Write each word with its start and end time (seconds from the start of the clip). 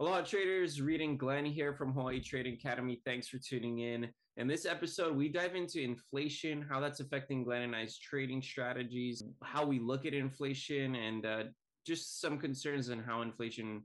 Aloha 0.00 0.20
traders, 0.20 0.80
Reid 0.80 1.00
and 1.00 1.18
Glenn 1.18 1.44
here 1.44 1.74
from 1.74 1.92
Hawaii 1.92 2.20
Trading 2.20 2.54
Academy. 2.54 3.02
Thanks 3.04 3.26
for 3.26 3.38
tuning 3.38 3.80
in. 3.80 4.08
In 4.36 4.46
this 4.46 4.64
episode, 4.64 5.16
we 5.16 5.28
dive 5.28 5.56
into 5.56 5.82
inflation, 5.82 6.64
how 6.70 6.78
that's 6.78 7.00
affecting 7.00 7.42
Glenn 7.42 7.62
and 7.62 7.74
I's 7.74 7.98
trading 7.98 8.40
strategies, 8.40 9.24
how 9.42 9.66
we 9.66 9.80
look 9.80 10.06
at 10.06 10.14
inflation, 10.14 10.94
and 10.94 11.26
uh, 11.26 11.42
just 11.84 12.20
some 12.20 12.38
concerns 12.38 12.90
on 12.90 13.00
how 13.00 13.22
inflation, 13.22 13.82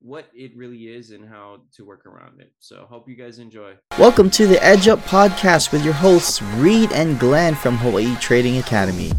what 0.00 0.26
it 0.34 0.54
really 0.54 0.88
is, 0.94 1.12
and 1.12 1.26
how 1.26 1.62
to 1.74 1.86
work 1.86 2.04
around 2.04 2.42
it. 2.42 2.52
So, 2.58 2.84
hope 2.90 3.08
you 3.08 3.16
guys 3.16 3.38
enjoy. 3.38 3.72
Welcome 3.98 4.28
to 4.32 4.46
the 4.46 4.62
Edge 4.62 4.86
Up 4.86 4.98
podcast 4.98 5.72
with 5.72 5.82
your 5.82 5.94
hosts, 5.94 6.42
Reid 6.42 6.92
and 6.92 7.18
Glenn 7.18 7.54
from 7.54 7.78
Hawaii 7.78 8.14
Trading 8.16 8.58
Academy. 8.58 9.12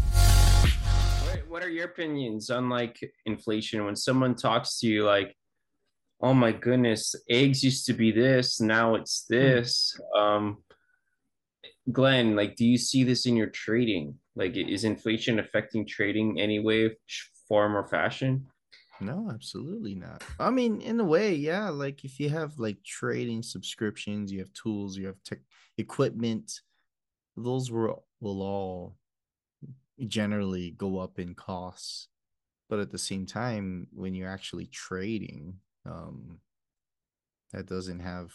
What 1.48 1.64
are 1.64 1.70
your 1.70 1.86
opinions 1.86 2.50
on 2.50 2.68
like 2.68 3.00
inflation 3.24 3.84
when 3.84 3.96
someone 3.96 4.36
talks 4.36 4.78
to 4.78 4.86
you 4.86 5.04
like, 5.04 5.34
oh 6.26 6.34
my 6.34 6.50
goodness, 6.50 7.14
eggs 7.30 7.62
used 7.62 7.86
to 7.86 7.92
be 7.92 8.10
this, 8.10 8.60
now 8.60 8.96
it's 8.96 9.26
hmm. 9.28 9.34
this. 9.34 10.00
Um, 10.18 10.58
Glenn, 11.92 12.34
like, 12.34 12.56
do 12.56 12.64
you 12.64 12.78
see 12.78 13.04
this 13.04 13.26
in 13.26 13.36
your 13.36 13.46
trading? 13.46 14.16
Like, 14.34 14.56
is 14.56 14.82
inflation 14.82 15.38
affecting 15.38 15.86
trading 15.86 16.40
any 16.40 16.58
way, 16.58 16.90
form, 17.48 17.76
or 17.76 17.86
fashion? 17.86 18.46
No, 19.00 19.30
absolutely 19.32 19.94
not. 19.94 20.24
I 20.40 20.50
mean, 20.50 20.80
in 20.80 20.98
a 20.98 21.04
way, 21.04 21.34
yeah. 21.34 21.68
Like, 21.68 22.04
if 22.04 22.18
you 22.18 22.28
have 22.30 22.58
like 22.58 22.82
trading 22.84 23.44
subscriptions, 23.44 24.32
you 24.32 24.40
have 24.40 24.52
tools, 24.52 24.96
you 24.96 25.06
have 25.06 25.22
tech 25.22 25.38
equipment, 25.78 26.60
those 27.36 27.70
will 27.70 28.04
will 28.20 28.42
all 28.42 28.96
generally 30.08 30.72
go 30.72 30.98
up 30.98 31.20
in 31.20 31.34
costs. 31.34 32.08
But 32.68 32.80
at 32.80 32.90
the 32.90 32.98
same 32.98 33.26
time, 33.26 33.86
when 33.92 34.12
you're 34.14 34.30
actually 34.30 34.66
trading, 34.66 35.60
um, 35.86 36.38
that 37.52 37.66
doesn't 37.66 38.00
have 38.00 38.32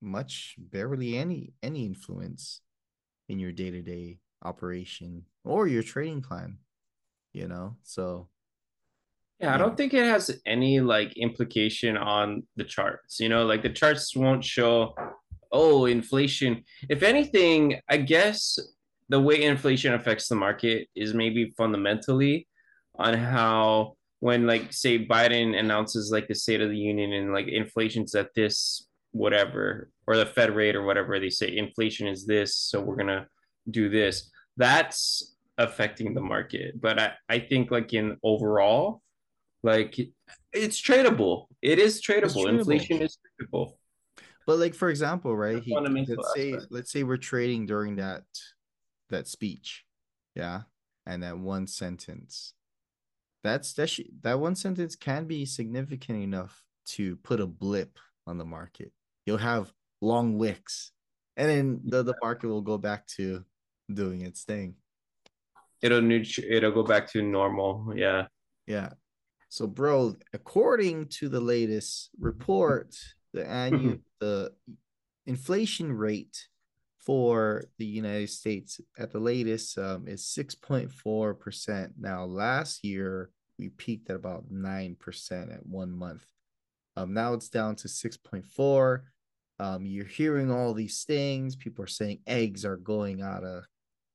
much, 0.00 0.54
barely 0.58 1.16
any 1.16 1.52
any 1.62 1.86
influence 1.86 2.60
in 3.28 3.38
your 3.38 3.52
day 3.52 3.70
to 3.70 3.82
day 3.82 4.18
operation 4.42 5.24
or 5.44 5.66
your 5.66 5.82
trading 5.82 6.22
plan. 6.22 6.58
You 7.32 7.48
know, 7.48 7.76
so 7.82 8.28
yeah, 9.40 9.54
I 9.54 9.58
don't 9.58 9.76
think 9.76 9.92
it 9.92 10.04
has 10.04 10.30
any 10.46 10.80
like 10.80 11.16
implication 11.16 11.96
on 11.96 12.44
the 12.56 12.64
charts. 12.64 13.18
You 13.18 13.28
know, 13.28 13.44
like 13.44 13.62
the 13.62 13.70
charts 13.70 14.14
won't 14.14 14.44
show, 14.44 14.94
oh, 15.50 15.86
inflation. 15.86 16.62
If 16.88 17.02
anything, 17.02 17.80
I 17.88 17.98
guess 17.98 18.58
the 19.08 19.20
way 19.20 19.42
inflation 19.42 19.92
affects 19.94 20.28
the 20.28 20.36
market 20.36 20.88
is 20.94 21.14
maybe 21.14 21.52
fundamentally 21.56 22.46
on 22.96 23.14
how 23.14 23.96
when 24.24 24.46
like 24.46 24.72
say 24.72 25.04
Biden 25.04 25.54
announces 25.54 26.10
like 26.10 26.28
the 26.28 26.34
State 26.34 26.62
of 26.62 26.70
the 26.70 26.78
Union 26.78 27.12
and 27.12 27.34
like 27.34 27.46
inflation's 27.46 28.14
at 28.14 28.32
this 28.32 28.88
whatever 29.12 29.90
or 30.06 30.16
the 30.16 30.24
Fed 30.24 30.56
rate 30.56 30.74
or 30.74 30.82
whatever 30.82 31.20
they 31.20 31.28
say 31.28 31.54
inflation 31.54 32.06
is 32.06 32.24
this, 32.24 32.56
so 32.56 32.80
we're 32.80 32.96
gonna 32.96 33.26
do 33.70 33.90
this. 33.90 34.30
That's 34.56 35.36
affecting 35.58 36.14
the 36.14 36.22
market. 36.22 36.80
But 36.80 36.98
I, 36.98 37.12
I 37.28 37.38
think 37.38 37.70
like 37.70 37.92
in 37.92 38.16
overall, 38.22 39.02
like 39.62 39.94
it's 40.54 40.80
tradable. 40.80 41.48
It 41.60 41.78
is 41.78 42.00
tradable. 42.00 42.46
tradable. 42.46 42.60
Inflation 42.60 43.02
is 43.02 43.18
tradable. 43.38 43.74
But 44.46 44.58
like 44.58 44.74
for 44.74 44.88
example, 44.88 45.36
right? 45.36 45.62
He, 45.62 45.76
let's 45.78 46.32
say 46.34 46.54
let's 46.70 46.90
say 46.90 47.02
we're 47.02 47.18
trading 47.18 47.66
during 47.66 47.96
that 47.96 48.22
that 49.10 49.28
speech, 49.28 49.84
yeah, 50.34 50.62
and 51.04 51.22
that 51.22 51.36
one 51.36 51.66
sentence 51.66 52.54
that's 53.44 53.74
that 53.74 53.90
sh- 53.90 54.00
that 54.22 54.40
one 54.40 54.56
sentence 54.56 54.96
can 54.96 55.26
be 55.26 55.44
significant 55.44 56.22
enough 56.22 56.64
to 56.86 57.16
put 57.16 57.40
a 57.40 57.46
blip 57.46 57.98
on 58.26 58.38
the 58.38 58.44
market. 58.44 58.90
You'll 59.26 59.36
have 59.38 59.72
long 60.00 60.38
wicks, 60.38 60.90
and 61.36 61.48
then 61.48 61.80
the, 61.84 62.02
the 62.02 62.14
market 62.22 62.48
will 62.48 62.62
go 62.62 62.78
back 62.78 63.06
to 63.18 63.44
doing 63.92 64.22
its 64.22 64.44
thing. 64.44 64.74
It'll 65.82 66.10
it'll 66.10 66.72
go 66.72 66.82
back 66.82 67.12
to 67.12 67.22
normal. 67.22 67.92
Yeah. 67.94 68.26
Yeah. 68.66 68.90
So, 69.50 69.66
bro, 69.66 70.16
according 70.32 71.08
to 71.18 71.28
the 71.28 71.40
latest 71.40 72.10
report, 72.18 72.96
the 73.34 73.46
annual 73.46 73.98
the 74.20 74.52
inflation 75.26 75.92
rate 75.92 76.48
for 77.04 77.64
the 77.78 77.84
United 77.84 78.30
States 78.30 78.80
at 78.98 79.12
the 79.12 79.18
latest 79.18 79.76
um, 79.78 80.08
is 80.08 80.22
6.4%. 80.24 81.90
Now, 81.98 82.24
last 82.24 82.84
year 82.84 83.30
we 83.58 83.68
peaked 83.68 84.10
at 84.10 84.16
about 84.16 84.52
9% 84.52 85.54
at 85.54 85.66
one 85.66 85.92
month. 85.92 86.24
Um, 86.96 87.12
now 87.12 87.34
it's 87.34 87.48
down 87.48 87.76
to 87.76 87.88
6.4. 87.88 89.00
Um, 89.60 89.86
you're 89.86 90.04
hearing 90.04 90.50
all 90.50 90.74
these 90.74 91.04
things. 91.04 91.56
People 91.56 91.84
are 91.84 91.88
saying 91.88 92.20
eggs 92.26 92.64
are 92.64 92.76
going 92.76 93.22
out 93.22 93.44
of 93.44 93.64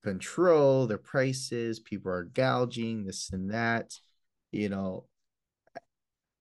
control, 0.03 0.87
their 0.87 0.97
prices, 0.97 1.79
people 1.79 2.11
are 2.11 2.23
gouging 2.23 3.05
this 3.05 3.31
and 3.31 3.51
that. 3.51 3.93
You 4.51 4.69
know, 4.69 5.05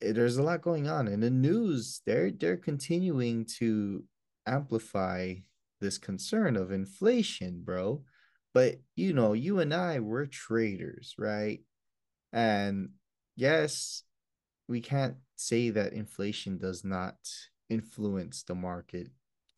eh, 0.03 0.13
there's 0.13 0.37
a 0.37 0.43
lot 0.43 0.63
going 0.63 0.89
on. 0.89 1.09
In 1.09 1.21
the 1.21 1.31
news, 1.31 2.01
they're 2.07 2.31
they're 2.31 2.57
continuing 2.57 3.47
to 3.59 4.05
amplify 4.47 5.35
this 5.81 5.99
concern 5.99 6.57
of 6.57 6.73
inflation, 6.73 7.63
bro. 7.63 8.03
But 8.55 8.77
you 8.97 9.13
know, 9.13 9.35
you 9.35 9.61
and 9.61 9.75
I, 9.75 10.01
we're 10.01 10.27
traders, 10.27 11.15
right? 11.19 11.61
And 12.33 12.91
yes, 13.37 14.03
we 14.69 14.81
can't 14.81 15.17
say 15.37 15.71
that 15.71 15.93
inflation 15.93 16.59
does 16.59 16.85
not 16.85 17.17
influence 17.71 18.43
the 18.43 18.55
market 18.55 19.09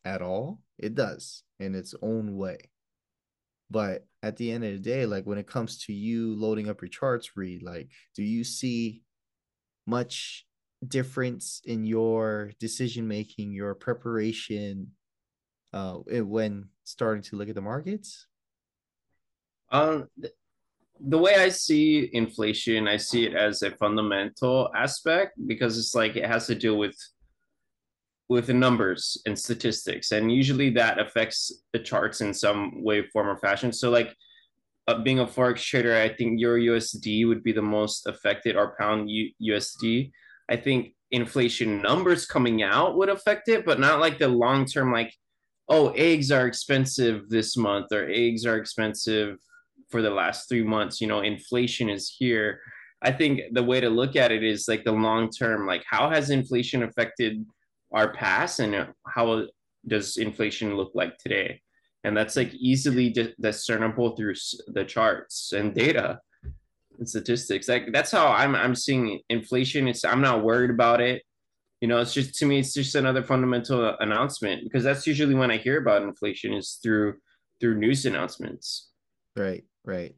at 0.05 0.21
all. 0.21 0.61
It 0.77 0.95
does 0.95 1.43
in 1.59 1.75
its 1.75 1.93
own 2.01 2.37
way. 2.37 2.71
But 3.69 4.05
at 4.21 4.37
the 4.37 4.51
end 4.51 4.65
of 4.65 4.73
the 4.73 4.79
day, 4.79 5.05
like 5.05 5.25
when 5.25 5.37
it 5.37 5.47
comes 5.47 5.77
to 5.85 5.93
you 5.93 6.35
loading 6.35 6.69
up 6.69 6.81
your 6.81 6.89
charts, 6.89 7.37
Reid, 7.37 7.63
like, 7.63 7.89
do 8.15 8.23
you 8.23 8.43
see 8.43 9.03
much 9.87 10.45
difference 10.85 11.61
in 11.63 11.85
your 11.85 12.51
decision 12.59 13.07
making, 13.07 13.53
your 13.53 13.73
preparation, 13.75 14.91
uh, 15.73 15.95
when 15.95 16.67
starting 16.83 17.23
to 17.23 17.37
look 17.37 17.49
at 17.49 17.55
the 17.55 17.61
markets? 17.61 18.27
Um, 19.69 20.07
the 21.07 21.17
way 21.17 21.35
I 21.35 21.49
see 21.49 22.09
inflation, 22.13 22.87
I 22.87 22.97
see 22.97 23.25
it 23.25 23.33
as 23.33 23.61
a 23.61 23.71
fundamental 23.71 24.69
aspect 24.75 25.33
because 25.47 25.77
it's 25.77 25.95
like 25.95 26.15
it 26.15 26.25
has 26.25 26.47
to 26.47 26.55
deal 26.55 26.77
with 26.77 26.95
with 28.29 28.47
the 28.47 28.53
numbers 28.53 29.21
and 29.25 29.37
statistics, 29.37 30.11
and 30.11 30.31
usually 30.31 30.69
that 30.69 30.99
affects 30.99 31.63
the 31.73 31.79
charts 31.79 32.21
in 32.21 32.33
some 32.33 32.81
way, 32.81 33.05
form, 33.07 33.27
or 33.27 33.37
fashion. 33.37 33.73
So, 33.73 33.89
like 33.89 34.15
uh, 34.87 34.99
being 34.99 35.19
a 35.19 35.25
forex 35.25 35.57
trader, 35.57 35.97
I 35.97 36.09
think 36.09 36.39
Euro 36.39 36.59
USD 36.59 37.27
would 37.27 37.43
be 37.43 37.51
the 37.51 37.61
most 37.61 38.07
affected, 38.07 38.55
or 38.55 38.75
pound 38.79 39.09
U- 39.09 39.31
USD. 39.41 40.11
I 40.49 40.55
think 40.55 40.93
inflation 41.11 41.81
numbers 41.81 42.25
coming 42.25 42.63
out 42.63 42.95
would 42.97 43.09
affect 43.09 43.49
it, 43.49 43.65
but 43.65 43.79
not 43.79 43.99
like 43.99 44.17
the 44.17 44.27
long 44.27 44.65
term, 44.65 44.91
like 44.93 45.13
oh, 45.67 45.89
eggs 45.91 46.31
are 46.31 46.47
expensive 46.47 47.29
this 47.29 47.55
month, 47.57 47.91
or 47.91 48.07
eggs 48.09 48.45
are 48.45 48.57
expensive 48.57 49.37
for 49.91 50.01
the 50.01 50.09
last 50.09 50.49
three 50.49 50.63
months. 50.63 51.01
You 51.01 51.07
know, 51.07 51.21
inflation 51.21 51.89
is 51.89 52.13
here. 52.17 52.61
I 53.01 53.11
think 53.11 53.41
the 53.53 53.63
way 53.63 53.79
to 53.79 53.89
look 53.89 54.15
at 54.15 54.31
it 54.31 54.43
is 54.43 54.67
like 54.67 54.83
the 54.83 54.91
long 54.91 55.29
term, 55.29 55.67
like 55.67 55.83
how 55.89 56.09
has 56.09 56.29
inflation 56.29 56.83
affected 56.83 57.45
our 57.91 58.13
past 58.13 58.59
and 58.59 58.87
how 59.07 59.47
does 59.87 60.17
inflation 60.17 60.75
look 60.75 60.91
like 60.93 61.17
today? 61.17 61.61
And 62.03 62.15
that's 62.15 62.35
like 62.35 62.53
easily 62.53 63.13
discernible 63.39 64.15
through 64.15 64.35
the 64.67 64.85
charts 64.85 65.53
and 65.53 65.73
data 65.73 66.19
and 66.97 67.07
statistics. 67.07 67.67
Like 67.67 67.91
that's 67.91 68.11
how 68.11 68.27
I'm 68.27 68.55
I'm 68.55 68.75
seeing 68.75 69.19
inflation. 69.29 69.87
It's 69.87 70.05
I'm 70.05 70.21
not 70.21 70.43
worried 70.43 70.71
about 70.71 71.01
it. 71.01 71.23
You 71.79 71.87
know, 71.87 71.99
it's 71.99 72.13
just 72.13 72.35
to 72.35 72.45
me, 72.45 72.59
it's 72.59 72.73
just 72.73 72.95
another 72.95 73.23
fundamental 73.23 73.95
announcement 73.99 74.63
because 74.63 74.83
that's 74.83 75.07
usually 75.07 75.33
when 75.33 75.51
I 75.51 75.57
hear 75.57 75.79
about 75.79 76.03
inflation 76.03 76.53
is 76.53 76.79
through 76.81 77.15
through 77.59 77.75
news 77.79 78.05
announcements. 78.05 78.89
Right. 79.35 79.63
Right. 79.83 80.15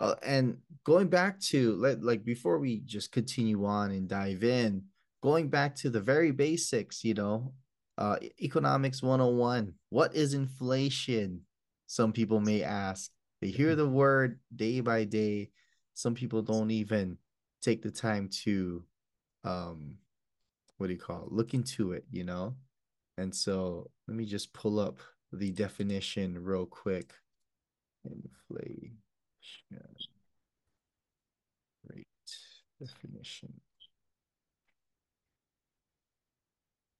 Uh, 0.00 0.14
and 0.22 0.58
going 0.84 1.08
back 1.08 1.40
to 1.40 1.74
let 1.76 2.02
like 2.02 2.24
before 2.24 2.58
we 2.58 2.80
just 2.80 3.12
continue 3.12 3.64
on 3.64 3.90
and 3.90 4.08
dive 4.08 4.44
in, 4.44 4.82
going 5.22 5.48
back 5.48 5.74
to 5.76 5.90
the 5.90 6.00
very 6.00 6.30
basics, 6.30 7.04
you 7.04 7.14
know, 7.14 7.52
uh, 7.98 8.16
economics 8.40 9.02
101. 9.02 9.72
What 9.90 10.14
is 10.14 10.34
inflation? 10.34 11.42
Some 11.86 12.12
people 12.12 12.40
may 12.40 12.62
ask. 12.62 13.10
They 13.40 13.48
hear 13.48 13.76
the 13.76 13.88
word 13.88 14.40
day 14.54 14.80
by 14.80 15.04
day. 15.04 15.50
Some 15.94 16.14
people 16.14 16.42
don't 16.42 16.70
even 16.70 17.18
take 17.62 17.82
the 17.82 17.90
time 17.90 18.28
to 18.44 18.84
um 19.44 19.96
what 20.76 20.88
do 20.88 20.92
you 20.92 20.98
call 20.98 21.24
it? 21.26 21.32
Look 21.32 21.54
into 21.54 21.92
it, 21.92 22.04
you 22.10 22.24
know? 22.24 22.56
And 23.16 23.34
so 23.34 23.90
let 24.08 24.16
me 24.16 24.24
just 24.26 24.52
pull 24.52 24.80
up 24.80 24.98
the 25.32 25.52
definition 25.52 26.42
real 26.42 26.66
quick. 26.66 27.12
Inflation 28.04 28.98
rate 31.84 32.06
definition. 32.80 33.52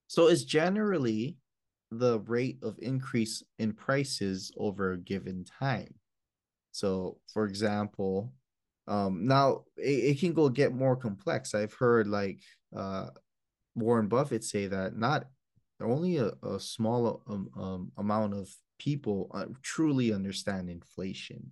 So 0.06 0.28
it's 0.28 0.44
generally 0.44 1.36
the 1.90 2.20
rate 2.20 2.58
of 2.62 2.78
increase 2.80 3.42
in 3.58 3.72
prices 3.72 4.52
over 4.56 4.92
a 4.92 4.98
given 4.98 5.44
time. 5.44 5.94
So, 6.72 7.18
for 7.32 7.46
example, 7.46 8.32
um, 8.86 9.26
now 9.26 9.64
it, 9.76 10.16
it 10.16 10.20
can 10.20 10.32
go 10.32 10.48
get 10.48 10.74
more 10.74 10.96
complex. 10.96 11.54
I've 11.54 11.74
heard 11.74 12.06
like 12.06 12.40
uh, 12.76 13.08
Warren 13.74 14.08
Buffett 14.08 14.44
say 14.44 14.66
that 14.66 14.96
not 14.96 15.24
only 15.80 16.18
a, 16.18 16.32
a 16.42 16.60
small 16.60 17.22
um, 17.28 17.50
um, 17.56 17.92
amount 17.96 18.34
of 18.34 18.48
people 18.78 19.30
uh, 19.34 19.46
truly 19.62 20.12
understand 20.12 20.68
inflation. 20.68 21.50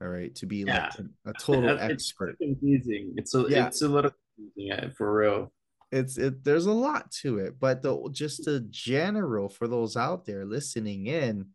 All 0.00 0.08
right, 0.08 0.34
to 0.36 0.46
be 0.46 0.64
yeah. 0.66 0.90
like 0.90 1.06
a, 1.26 1.30
a 1.30 1.32
total 1.34 1.78
expert. 1.78 2.36
It's 2.40 2.60
confusing. 2.60 3.14
It's 3.16 3.34
a 3.34 3.46
yeah. 3.48 3.66
it's 3.66 3.82
a 3.82 3.88
little 3.88 4.12
confusing 4.36 4.92
for 4.96 5.14
real. 5.14 5.52
It's 5.92 6.18
it. 6.18 6.44
There's 6.44 6.66
a 6.66 6.72
lot 6.72 7.10
to 7.22 7.38
it, 7.38 7.58
but 7.58 7.82
the 7.82 8.08
just 8.12 8.44
the 8.44 8.60
general 8.70 9.48
for 9.48 9.68
those 9.68 9.96
out 9.96 10.26
there 10.26 10.44
listening 10.44 11.06
in, 11.06 11.46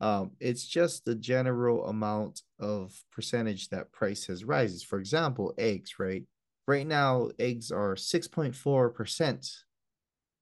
um, 0.00 0.32
it's 0.40 0.66
just 0.66 1.04
the 1.04 1.14
general 1.14 1.86
amount 1.86 2.42
of 2.58 2.92
percentage 3.12 3.68
that 3.70 3.92
price 3.92 4.26
has 4.26 4.44
rises. 4.44 4.82
For 4.82 4.98
example, 4.98 5.54
eggs, 5.56 5.98
right? 5.98 6.24
Right 6.68 6.86
now, 6.86 7.30
eggs 7.38 7.70
are 7.70 7.94
6.4% 7.94 9.56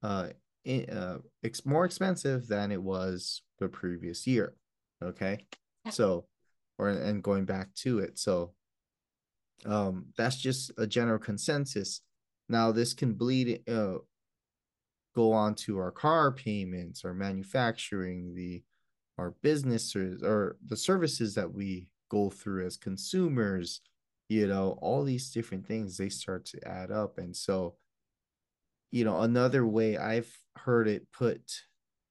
uh, 0.01 0.29
in, 0.65 0.89
uh, 0.89 1.19
it's 1.43 1.65
more 1.65 1.85
expensive 1.85 2.47
than 2.47 2.71
it 2.71 2.81
was 2.81 3.43
the 3.59 3.69
previous 3.69 4.25
year. 4.25 4.55
Okay. 5.03 5.45
So, 5.91 6.25
or 6.77 6.89
and 6.89 7.23
going 7.23 7.45
back 7.45 7.73
to 7.75 7.99
it. 7.99 8.19
So, 8.19 8.53
um, 9.65 10.07
that's 10.17 10.37
just 10.37 10.71
a 10.77 10.85
general 10.87 11.19
consensus. 11.19 12.01
Now, 12.49 12.71
this 12.71 12.93
can 12.93 13.13
bleed, 13.13 13.67
uh, 13.67 13.99
go 15.15 15.31
on 15.31 15.55
to 15.55 15.79
our 15.79 15.91
car 15.91 16.31
payments, 16.31 17.05
our 17.05 17.13
manufacturing, 17.13 18.35
the 18.35 18.63
our 19.17 19.31
businesses, 19.41 20.21
or 20.23 20.57
the 20.65 20.75
services 20.75 21.35
that 21.35 21.53
we 21.53 21.87
go 22.09 22.29
through 22.29 22.65
as 22.65 22.75
consumers, 22.75 23.81
you 24.27 24.47
know 24.47 24.77
all 24.81 25.03
these 25.03 25.31
different 25.31 25.65
things 25.65 25.97
they 25.97 26.09
start 26.09 26.45
to 26.45 26.67
add 26.67 26.91
up 26.91 27.17
and 27.17 27.35
so 27.35 27.75
you 28.91 29.03
know 29.05 29.21
another 29.21 29.65
way 29.65 29.97
i've 29.97 30.37
heard 30.57 30.87
it 30.87 31.11
put 31.11 31.63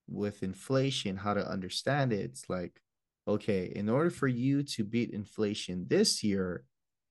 with 0.08 0.42
inflation 0.42 1.16
how 1.16 1.34
to 1.34 1.48
understand 1.48 2.12
it 2.12 2.20
it's 2.20 2.48
like 2.48 2.80
okay 3.26 3.72
in 3.74 3.88
order 3.88 4.10
for 4.10 4.28
you 4.28 4.62
to 4.62 4.84
beat 4.84 5.10
inflation 5.10 5.86
this 5.88 6.22
year 6.22 6.64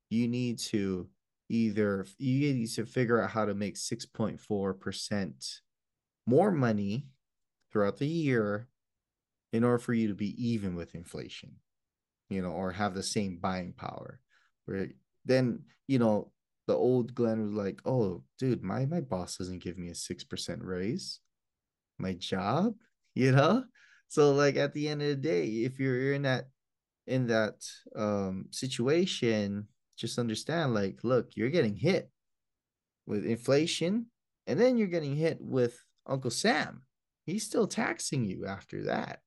you 0.10 0.28
need 0.28 0.60
to 0.60 1.08
either 1.50 2.06
you 2.18 2.54
need 2.54 2.68
to 2.70 2.86
figure 2.86 3.22
out 3.22 3.30
how 3.30 3.46
to 3.46 3.54
make 3.54 3.76
6.4% 3.76 5.60
more 6.26 6.52
money 6.52 7.08
throughout 7.72 7.98
the 7.98 8.08
year 8.08 8.68
in 9.52 9.64
order 9.64 9.80
for 9.80 9.94
you 9.94 10.08
to 10.08 10.14
be 10.14 10.36
even 10.44 10.76
with 10.76 10.96
inflation 10.96 11.52
you 12.30 12.42
know 12.42 12.52
or 12.52 12.72
have 12.72 12.94
the 12.94 13.04
same 13.04 13.38
buying 13.38 13.74
power 13.74 14.20
where 14.66 14.88
then 15.26 15.60
you 15.88 16.00
know 16.00 16.32
the 16.68 16.76
old 16.76 17.14
Glenn 17.14 17.42
was 17.42 17.52
like, 17.52 17.82
"Oh, 17.86 18.24
dude, 18.40 18.64
my 18.64 18.86
my 18.86 19.02
boss 19.02 19.38
doesn't 19.38 19.64
give 19.64 19.78
me 19.78 19.90
a 19.90 19.96
six 19.96 20.24
percent 20.24 20.64
raise. 20.64 21.20
My 22.00 22.14
job, 22.14 22.76
you 23.16 23.32
know." 23.32 23.66
So 24.14 24.32
like 24.32 24.58
at 24.58 24.74
the 24.74 24.90
end 24.90 25.02
of 25.02 25.08
the 25.08 25.16
day, 25.16 25.48
if 25.48 25.80
you're 25.80 26.14
in 26.14 26.22
that 26.22 26.46
in 27.08 27.26
that 27.28 27.66
um 27.96 28.46
situation, 28.52 29.68
just 29.98 30.20
understand 30.20 30.76
like, 30.76 31.00
look, 31.02 31.32
you're 31.36 31.50
getting 31.50 31.76
hit 31.76 32.12
with 33.08 33.26
inflation, 33.26 34.06
and 34.46 34.60
then 34.60 34.78
you're 34.78 34.88
getting 34.88 35.16
hit 35.16 35.40
with 35.42 35.84
Uncle 36.06 36.30
Sam. 36.30 36.84
He's 37.26 37.44
still 37.44 37.66
taxing 37.66 38.24
you 38.24 38.46
after 38.46 38.84
that, 38.84 39.22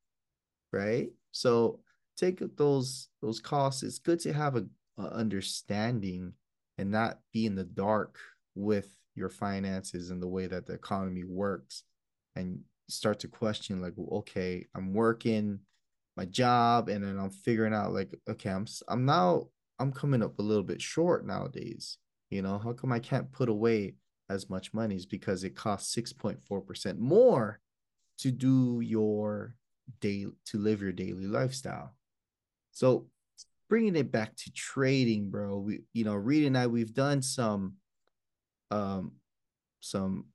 right? 0.72 1.08
So 1.32 1.80
take 2.16 2.40
those 2.56 3.08
those 3.20 3.40
costs. 3.40 3.82
It's 3.82 3.98
good 3.98 4.20
to 4.20 4.32
have 4.32 4.54
a 4.54 4.66
uh, 4.96 5.08
understanding 5.08 6.34
and 6.78 6.92
not 6.92 7.18
be 7.32 7.44
in 7.44 7.56
the 7.56 7.64
dark 7.64 8.20
with 8.54 8.88
your 9.16 9.30
finances 9.30 10.10
and 10.10 10.22
the 10.22 10.28
way 10.28 10.46
that 10.46 10.64
the 10.64 10.74
economy 10.74 11.24
works 11.24 11.82
and 12.36 12.60
start 12.88 13.20
to 13.20 13.28
question 13.28 13.80
like 13.80 13.94
okay 14.12 14.64
i'm 14.74 14.92
working 14.94 15.58
my 16.16 16.24
job 16.24 16.88
and 16.88 17.04
then 17.04 17.18
i'm 17.18 17.30
figuring 17.30 17.74
out 17.74 17.92
like 17.92 18.14
okay 18.28 18.50
i'm 18.50 18.66
i'm 18.88 19.04
now 19.04 19.46
i'm 19.78 19.92
coming 19.92 20.22
up 20.22 20.38
a 20.38 20.42
little 20.42 20.62
bit 20.62 20.80
short 20.80 21.26
nowadays 21.26 21.98
you 22.30 22.42
know 22.42 22.58
how 22.58 22.72
come 22.72 22.92
i 22.92 22.98
can't 22.98 23.32
put 23.32 23.48
away 23.48 23.94
as 24.28 24.50
much 24.50 24.74
money 24.74 24.96
is 24.96 25.06
because 25.06 25.44
it 25.44 25.54
costs 25.54 25.94
6.4% 25.94 26.98
more 26.98 27.60
to 28.18 28.30
do 28.30 28.80
your 28.80 29.54
day 30.00 30.26
to 30.46 30.58
live 30.58 30.82
your 30.82 30.92
daily 30.92 31.26
lifestyle 31.26 31.94
so 32.72 33.06
bringing 33.68 33.96
it 33.96 34.12
back 34.12 34.34
to 34.36 34.52
trading, 34.52 35.30
bro. 35.30 35.58
We, 35.58 35.80
you 35.92 36.04
know, 36.04 36.14
Reid 36.14 36.46
and 36.46 36.56
I, 36.56 36.66
we've 36.66 36.94
done 36.94 37.22
some, 37.22 37.74
um, 38.70 39.12
some 39.80 40.26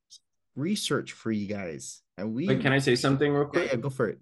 research 0.56 1.12
for 1.12 1.30
you 1.30 1.46
guys, 1.46 2.02
and 2.18 2.34
we. 2.34 2.48
Wait, 2.48 2.60
can 2.60 2.72
I 2.72 2.78
say 2.78 2.94
something 2.94 3.32
real 3.32 3.46
quick? 3.46 3.66
Yeah, 3.66 3.72
yeah 3.72 3.80
go 3.80 3.90
for 3.90 4.08
it. 4.08 4.18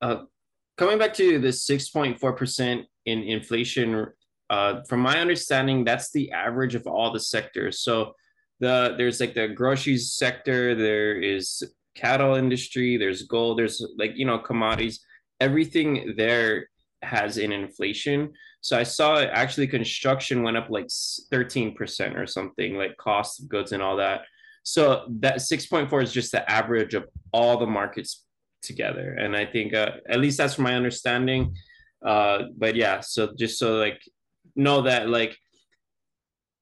Uh, 0.00 0.24
coming 0.76 0.98
back 0.98 1.14
to 1.14 1.38
the 1.38 1.52
six 1.52 1.88
point 1.88 2.18
four 2.18 2.32
percent 2.32 2.86
in 3.06 3.22
inflation. 3.22 4.06
Uh, 4.48 4.82
from 4.88 5.00
my 5.00 5.20
understanding, 5.20 5.84
that's 5.84 6.10
the 6.10 6.32
average 6.32 6.74
of 6.74 6.86
all 6.86 7.12
the 7.12 7.20
sectors. 7.20 7.80
So 7.80 8.14
the 8.58 8.94
there's 8.96 9.20
like 9.20 9.34
the 9.34 9.48
groceries 9.48 10.12
sector, 10.12 10.74
there 10.74 11.20
is 11.20 11.62
cattle 11.94 12.34
industry, 12.34 12.96
there's 12.96 13.22
gold, 13.22 13.58
there's 13.58 13.84
like 13.98 14.16
you 14.16 14.26
know 14.26 14.38
commodities. 14.38 15.00
Everything 15.40 16.14
there 16.16 16.68
has 17.02 17.38
an 17.38 17.52
inflation. 17.52 18.32
So 18.60 18.76
I 18.78 18.82
saw 18.82 19.20
actually 19.20 19.66
construction 19.66 20.42
went 20.42 20.56
up 20.56 20.68
like 20.68 20.88
13% 20.88 22.16
or 22.16 22.26
something, 22.26 22.76
like 22.76 22.96
cost 22.98 23.40
of 23.40 23.48
goods 23.48 23.72
and 23.72 23.82
all 23.82 23.96
that. 23.96 24.22
So 24.62 25.06
that 25.20 25.36
6.4 25.36 26.02
is 26.02 26.12
just 26.12 26.32
the 26.32 26.48
average 26.50 26.94
of 26.94 27.08
all 27.32 27.56
the 27.56 27.66
markets 27.66 28.24
together. 28.62 29.16
And 29.18 29.34
I 29.34 29.46
think 29.46 29.72
uh, 29.74 29.92
at 30.08 30.20
least 30.20 30.38
that's 30.38 30.54
from 30.54 30.64
my 30.64 30.74
understanding. 30.74 31.56
Uh, 32.04 32.44
but 32.56 32.76
yeah, 32.76 33.00
so 33.00 33.32
just 33.38 33.58
so 33.58 33.76
like 33.76 34.00
know 34.56 34.82
that 34.82 35.08
like 35.08 35.36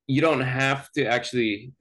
you 0.06 0.20
don't 0.20 0.40
have 0.40 0.90
to 0.92 1.04
actually 1.04 1.72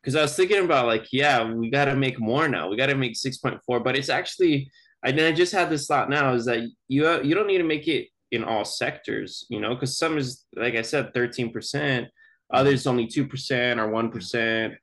because 0.00 0.14
I 0.14 0.22
was 0.22 0.36
thinking 0.36 0.64
about 0.64 0.86
like, 0.86 1.08
yeah, 1.12 1.52
we 1.52 1.70
got 1.70 1.86
to 1.86 1.96
make 1.96 2.20
more 2.20 2.48
now. 2.48 2.68
We 2.68 2.76
got 2.76 2.86
to 2.86 2.94
make 2.94 3.14
6.4, 3.14 3.84
but 3.84 3.96
it's 3.96 4.08
actually 4.08 4.70
I, 5.04 5.08
I 5.08 5.32
just 5.32 5.52
had 5.52 5.70
this 5.70 5.86
thought 5.86 6.08
now 6.08 6.34
is 6.34 6.44
that 6.46 6.60
you 6.86 7.22
you 7.22 7.34
don't 7.34 7.46
need 7.46 7.58
to 7.58 7.64
make 7.64 7.88
it 7.88 8.08
in 8.30 8.44
all 8.44 8.64
sectors, 8.64 9.46
you 9.48 9.60
know, 9.60 9.74
because 9.74 9.98
some 9.98 10.18
is 10.18 10.44
like 10.56 10.74
I 10.74 10.82
said, 10.82 11.14
thirteen 11.14 11.52
percent, 11.52 12.08
others 12.52 12.86
only 12.86 13.06
two 13.06 13.26
percent 13.26 13.80
or 13.80 13.88
one 13.88 14.10
percent, 14.10 14.74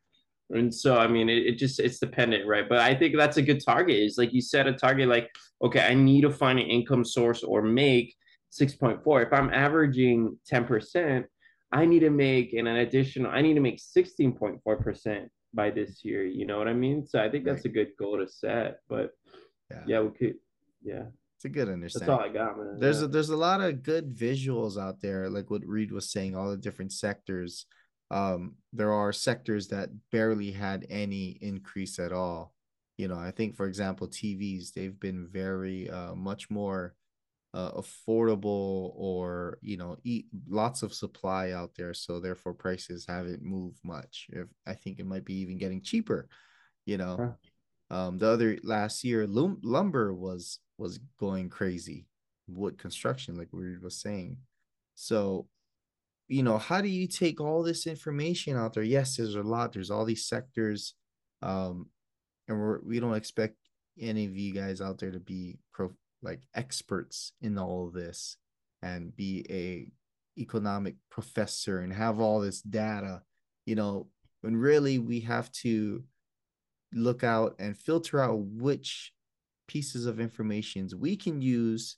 and 0.49 0.73
so 0.73 0.97
I 0.97 1.07
mean, 1.07 1.29
it, 1.29 1.45
it 1.45 1.57
just 1.57 1.79
it's 1.79 1.99
dependent, 1.99 2.47
right? 2.47 2.67
But 2.67 2.79
I 2.79 2.95
think 2.95 3.15
that's 3.15 3.37
a 3.37 3.41
good 3.41 3.63
target. 3.63 3.97
Is 3.97 4.17
like 4.17 4.33
you 4.33 4.41
set 4.41 4.67
a 4.67 4.73
target, 4.73 5.07
like 5.07 5.29
okay, 5.63 5.81
I 5.81 5.93
need 5.93 6.21
to 6.21 6.31
find 6.31 6.59
an 6.59 6.67
income 6.67 7.05
source 7.05 7.43
or 7.43 7.61
make 7.61 8.15
six 8.49 8.73
point 8.73 9.03
four. 9.03 9.21
If 9.21 9.33
I'm 9.33 9.53
averaging 9.53 10.37
ten 10.45 10.65
percent, 10.65 11.25
I 11.71 11.85
need 11.85 12.01
to 12.01 12.09
make 12.09 12.53
an 12.53 12.67
additional. 12.67 13.31
I 13.31 13.41
need 13.41 13.55
to 13.55 13.59
make 13.61 13.79
sixteen 13.79 14.33
point 14.33 14.59
four 14.63 14.77
percent 14.77 15.29
by 15.53 15.71
this 15.71 16.03
year. 16.03 16.25
You 16.25 16.45
know 16.45 16.57
what 16.57 16.67
I 16.67 16.73
mean? 16.73 17.05
So 17.05 17.23
I 17.23 17.29
think 17.29 17.45
that's 17.45 17.65
a 17.65 17.69
good 17.69 17.89
goal 17.97 18.17
to 18.17 18.27
set, 18.27 18.79
but 18.89 19.11
yeah, 19.71 19.83
yeah 19.87 19.99
we 20.01 20.09
could. 20.17 20.35
Yeah, 20.83 21.05
it's 21.45 21.55
a 21.55 21.59
good 21.59 21.71
understanding. 21.71 22.07
That's 22.07 22.19
all 22.19 22.29
I 22.29 22.33
got, 22.33 22.57
man. 22.57 22.79
There's 22.79 22.99
yeah. 22.99 23.05
a, 23.05 23.07
there's 23.07 23.29
a 23.29 23.37
lot 23.37 23.61
of 23.61 23.83
good 23.83 24.15
visuals 24.15 24.81
out 24.81 25.01
there, 25.01 25.29
like 25.29 25.49
what 25.49 25.65
Reid 25.65 25.91
was 25.91 26.11
saying. 26.11 26.35
All 26.35 26.49
the 26.49 26.57
different 26.57 26.91
sectors. 26.91 27.65
Um, 28.11 28.55
there 28.73 28.93
are 28.93 29.11
sectors 29.13 29.67
that 29.69 29.89
barely 30.11 30.51
had 30.51 30.85
any 30.89 31.37
increase 31.41 31.99
at 31.99 32.11
all. 32.11 32.53
You 32.97 33.07
know, 33.07 33.17
I 33.17 33.31
think, 33.31 33.55
for 33.55 33.67
example, 33.67 34.07
TVs 34.07 34.73
they've 34.73 34.99
been 34.99 35.27
very 35.27 35.89
uh, 35.89 36.15
much 36.15 36.49
more 36.49 36.95
uh, 37.53 37.71
affordable 37.71 38.91
or 38.95 39.57
you 39.61 39.77
know 39.77 39.97
eat 40.03 40.25
lots 40.49 40.83
of 40.83 40.93
supply 40.93 41.51
out 41.51 41.71
there 41.77 41.93
so 41.93 42.19
therefore 42.19 42.53
prices 42.53 43.05
haven't 43.07 43.41
moved 43.41 43.79
much 43.81 44.27
if 44.33 44.47
i 44.67 44.73
think 44.73 44.99
it 44.99 45.05
might 45.05 45.23
be 45.23 45.35
even 45.35 45.57
getting 45.57 45.81
cheaper 45.81 46.27
you 46.85 46.97
know 46.97 47.15
huh. 47.15 47.29
Um, 47.89 48.17
the 48.17 48.27
other 48.27 48.57
last 48.63 49.03
year, 49.03 49.27
lum- 49.27 49.61
lumber 49.63 50.13
was 50.13 50.59
was 50.77 50.99
going 51.19 51.49
crazy, 51.49 52.05
wood 52.47 52.77
construction, 52.77 53.37
like 53.37 53.49
we 53.51 53.77
was 53.77 53.95
saying. 53.95 54.37
So, 54.95 55.47
you 56.27 56.43
know, 56.43 56.57
how 56.57 56.81
do 56.81 56.87
you 56.87 57.07
take 57.07 57.39
all 57.39 57.63
this 57.63 57.87
information 57.87 58.57
out 58.57 58.73
there? 58.73 58.83
Yes, 58.83 59.17
there's 59.17 59.35
a 59.35 59.41
lot. 59.41 59.73
There's 59.73 59.91
all 59.91 60.05
these 60.05 60.25
sectors, 60.25 60.95
um, 61.41 61.87
and 62.47 62.59
we're 62.59 62.79
we 62.81 62.99
don't 62.99 63.15
expect 63.15 63.55
any 63.99 64.25
of 64.25 64.35
you 64.35 64.53
guys 64.53 64.81
out 64.81 64.97
there 64.97 65.11
to 65.11 65.19
be 65.19 65.59
pro 65.73 65.91
like 66.21 66.41
experts 66.55 67.33
in 67.41 67.57
all 67.57 67.87
of 67.87 67.93
this 67.93 68.37
and 68.81 69.15
be 69.15 69.45
a 69.49 69.91
economic 70.41 70.95
professor 71.09 71.79
and 71.79 71.93
have 71.93 72.19
all 72.19 72.39
this 72.39 72.61
data. 72.61 73.21
You 73.65 73.75
know, 73.75 74.07
when 74.41 74.55
really 74.57 74.99
we 74.99 75.21
have 75.21 75.51
to 75.63 76.03
look 76.93 77.23
out 77.23 77.55
and 77.59 77.77
filter 77.77 78.21
out 78.21 78.39
which 78.39 79.11
pieces 79.67 80.05
of 80.05 80.19
information 80.19 80.89
we 80.97 81.15
can 81.15 81.41
use 81.41 81.97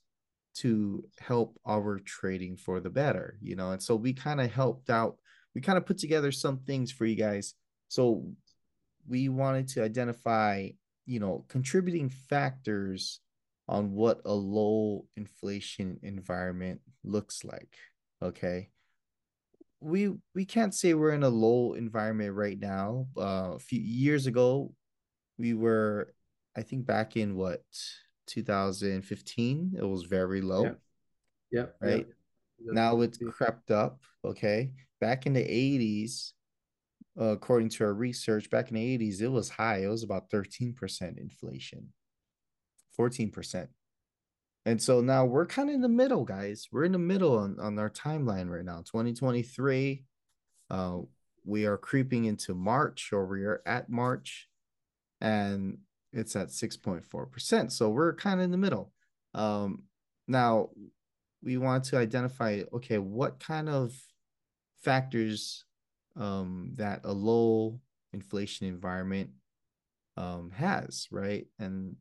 to 0.55 1.03
help 1.19 1.59
our 1.67 1.99
trading 1.99 2.57
for 2.57 2.79
the 2.79 2.89
better, 2.89 3.37
you 3.41 3.55
know. 3.55 3.71
And 3.71 3.81
so 3.81 3.95
we 3.95 4.13
kind 4.13 4.41
of 4.41 4.51
helped 4.51 4.89
out, 4.89 5.17
we 5.53 5.61
kind 5.61 5.77
of 5.77 5.85
put 5.85 5.97
together 5.97 6.31
some 6.31 6.57
things 6.59 6.91
for 6.91 7.05
you 7.05 7.15
guys. 7.15 7.53
So 7.89 8.25
we 9.07 9.29
wanted 9.29 9.67
to 9.69 9.83
identify, 9.83 10.69
you 11.05 11.19
know, 11.19 11.45
contributing 11.47 12.09
factors 12.09 13.19
on 13.67 13.91
what 13.91 14.21
a 14.25 14.33
low 14.33 15.05
inflation 15.15 15.99
environment 16.01 16.81
looks 17.03 17.43
like. 17.43 17.75
Okay. 18.21 18.69
We 19.79 20.11
we 20.33 20.45
can't 20.45 20.73
say 20.73 20.95
we're 20.95 21.13
in 21.13 21.23
a 21.23 21.29
low 21.29 21.73
environment 21.73 22.33
right 22.33 22.59
now. 22.59 23.07
Uh, 23.15 23.51
a 23.55 23.59
few 23.59 23.79
years 23.79 24.25
ago, 24.25 24.73
we 25.37 25.53
were, 25.53 26.13
I 26.57 26.63
think, 26.63 26.85
back 26.85 27.15
in 27.15 27.35
what 27.35 27.63
2015, 28.27 29.75
it 29.77 29.85
was 29.85 30.03
very 30.03 30.41
low. 30.41 30.63
Yeah. 30.63 30.71
Yeah. 31.51 31.65
Right. 31.79 32.07
Yeah. 32.59 32.71
Now 32.73 33.01
it's 33.01 33.19
crept 33.31 33.71
up. 33.71 34.01
Okay. 34.25 34.71
Back 34.99 35.27
in 35.27 35.33
the 35.33 35.43
80s, 35.43 36.31
uh, 37.19 37.25
according 37.25 37.69
to 37.69 37.83
our 37.83 37.93
research, 37.93 38.49
back 38.49 38.69
in 38.69 38.75
the 38.75 38.97
80s, 38.97 39.21
it 39.21 39.27
was 39.27 39.49
high. 39.49 39.83
It 39.83 39.87
was 39.87 40.03
about 40.03 40.29
13% 40.29 41.17
inflation, 41.17 41.93
14%. 42.99 43.67
And 44.65 44.81
so 44.81 44.99
now 44.99 45.23
we're 45.25 45.45
kind 45.45 45.69
of 45.69 45.75
in 45.75 45.81
the 45.81 45.87
middle, 45.87 46.25
guys. 46.25 46.67
We're 46.71 46.83
in 46.83 46.91
the 46.91 46.97
middle 46.97 47.37
on, 47.37 47.57
on 47.59 47.79
our 47.79 47.89
timeline 47.89 48.49
right 48.49 48.65
now. 48.65 48.79
2023. 48.79 50.03
Uh, 50.69 50.99
we 51.45 51.65
are 51.65 51.77
creeping 51.77 52.25
into 52.25 52.53
March, 52.53 53.11
or 53.13 53.25
we 53.25 53.45
are 53.45 53.61
at 53.65 53.89
March, 53.89 54.49
and 55.21 55.77
it's 56.17 56.35
at 56.35 56.49
6.4%. 56.49 57.71
So 57.71 57.89
we're 57.89 58.13
kind 58.13 58.39
of 58.39 58.45
in 58.45 58.51
the 58.51 58.57
middle. 58.57 58.91
Um, 59.33 59.83
now 60.27 60.69
we 61.43 61.57
want 61.57 61.85
to 61.85 61.97
identify 61.97 62.63
okay, 62.73 62.97
what 62.97 63.39
kind 63.39 63.69
of 63.69 63.93
factors 64.81 65.65
um, 66.15 66.71
that 66.75 67.01
a 67.03 67.13
low 67.13 67.79
inflation 68.13 68.67
environment 68.67 69.29
um, 70.17 70.51
has, 70.51 71.07
right? 71.11 71.45
And 71.59 71.95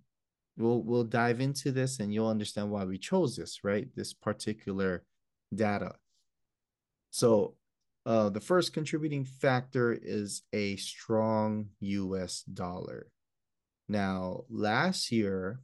we'll 0.57 0.83
we'll 0.83 1.05
dive 1.05 1.41
into 1.41 1.71
this 1.71 2.01
and 2.01 2.13
you'll 2.13 2.29
understand 2.29 2.71
why 2.71 2.85
we 2.85 2.99
chose 2.99 3.37
this 3.37 3.63
right 3.63 3.89
this 3.95 4.13
particular 4.13 5.05
data 5.55 5.95
so 7.11 7.55
uh, 8.05 8.29
the 8.29 8.41
first 8.41 8.73
contributing 8.73 9.25
factor 9.25 9.99
is 10.01 10.43
a 10.53 10.77
strong 10.77 11.69
us 11.83 12.43
dollar 12.43 13.09
now 13.89 14.45
last 14.49 15.13
year 15.13 15.61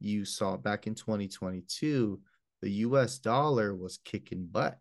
you 0.00 0.24
saw 0.24 0.56
back 0.56 0.86
in 0.86 0.94
2022 0.94 2.20
the 2.62 2.70
us 2.70 3.18
dollar 3.18 3.74
was 3.74 3.98
kicking 4.04 4.46
butt 4.50 4.78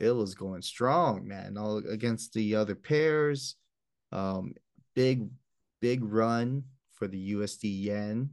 it 0.00 0.10
was 0.10 0.34
going 0.34 0.62
strong 0.62 1.26
man 1.26 1.56
all 1.56 1.78
against 1.88 2.32
the 2.32 2.54
other 2.54 2.74
pairs 2.74 3.56
um 4.12 4.54
big 4.94 5.28
big 5.80 6.02
run 6.04 6.64
for 6.94 7.06
the 7.06 7.32
USD 7.34 7.84
yen 7.84 8.30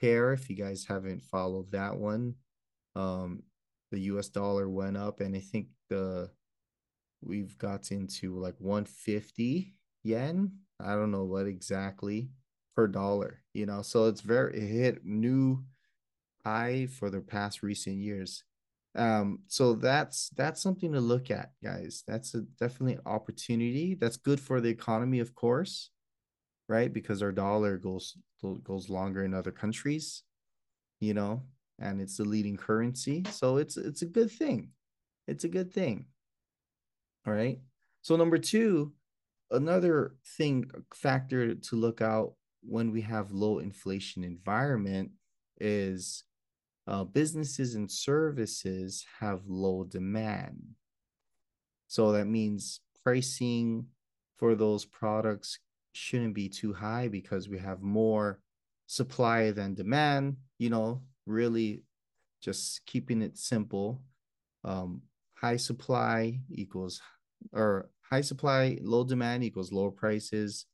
pair. 0.00 0.32
If 0.32 0.48
you 0.48 0.56
guys 0.56 0.86
haven't 0.88 1.22
followed 1.22 1.70
that 1.72 1.96
one, 1.96 2.34
um, 2.96 3.42
the 3.90 4.00
US 4.12 4.28
dollar 4.28 4.68
went 4.68 4.96
up, 4.96 5.20
and 5.20 5.36
I 5.36 5.40
think 5.40 5.66
the 5.90 6.30
we've 7.20 7.56
got 7.58 7.90
into 7.90 8.38
like 8.38 8.54
150 8.58 9.74
yen. 10.02 10.52
I 10.80 10.94
don't 10.94 11.10
know 11.10 11.24
what 11.24 11.46
exactly 11.46 12.30
per 12.74 12.86
dollar, 12.86 13.42
you 13.52 13.66
know. 13.66 13.82
So 13.82 14.06
it's 14.06 14.20
very 14.20 14.56
it 14.56 14.66
hit 14.66 15.04
new 15.04 15.64
high 16.44 16.86
for 16.86 17.10
the 17.10 17.20
past 17.20 17.62
recent 17.62 17.96
years. 17.96 18.44
Um, 18.96 19.40
so 19.48 19.74
that's 19.74 20.30
that's 20.36 20.62
something 20.62 20.92
to 20.92 21.00
look 21.00 21.30
at, 21.30 21.52
guys. 21.62 22.04
That's 22.06 22.34
a 22.34 22.42
definitely 22.60 22.94
an 22.94 23.02
opportunity. 23.06 23.94
That's 23.94 24.16
good 24.16 24.40
for 24.40 24.60
the 24.60 24.68
economy, 24.70 25.20
of 25.20 25.34
course 25.34 25.90
right? 26.68 26.92
Because 26.92 27.22
our 27.22 27.32
dollar 27.32 27.76
goes 27.76 28.16
goes 28.62 28.90
longer 28.90 29.24
in 29.24 29.32
other 29.32 29.50
countries, 29.50 30.22
you 31.00 31.14
know, 31.14 31.42
and 31.78 32.00
it's 32.00 32.18
the 32.18 32.24
leading 32.24 32.56
currency. 32.56 33.24
So 33.30 33.56
it's 33.56 33.76
it's 33.76 34.02
a 34.02 34.06
good 34.06 34.30
thing. 34.30 34.70
It's 35.26 35.44
a 35.44 35.48
good 35.48 35.72
thing. 35.72 36.06
All 37.26 37.32
right. 37.32 37.58
So 38.02 38.16
number 38.16 38.38
two, 38.38 38.92
another 39.50 40.16
thing 40.36 40.70
factor 40.94 41.54
to 41.54 41.76
look 41.76 42.02
out 42.02 42.34
when 42.66 42.92
we 42.92 43.02
have 43.02 43.32
low 43.32 43.58
inflation 43.58 44.24
environment 44.24 45.10
is 45.60 46.24
uh, 46.86 47.04
businesses 47.04 47.74
and 47.74 47.90
services 47.90 49.04
have 49.20 49.40
low 49.46 49.84
demand. 49.84 50.60
So 51.86 52.12
that 52.12 52.26
means 52.26 52.80
pricing 53.02 53.86
for 54.36 54.54
those 54.54 54.84
products 54.84 55.58
shouldn't 55.92 56.34
be 56.34 56.48
too 56.48 56.72
high 56.72 57.08
because 57.08 57.48
we 57.48 57.58
have 57.58 57.80
more 57.80 58.40
supply 58.86 59.50
than 59.52 59.74
demand, 59.74 60.36
you 60.58 60.70
know, 60.70 61.02
really 61.26 61.82
just 62.42 62.84
keeping 62.86 63.22
it 63.22 63.38
simple. 63.38 64.02
Um, 64.64 65.02
high 65.34 65.56
supply 65.56 66.40
equals 66.50 67.00
or 67.52 67.90
high 68.02 68.22
supply, 68.22 68.78
low 68.82 69.04
demand 69.04 69.44
equals 69.44 69.72
lower 69.72 69.90
prices. 69.90 70.66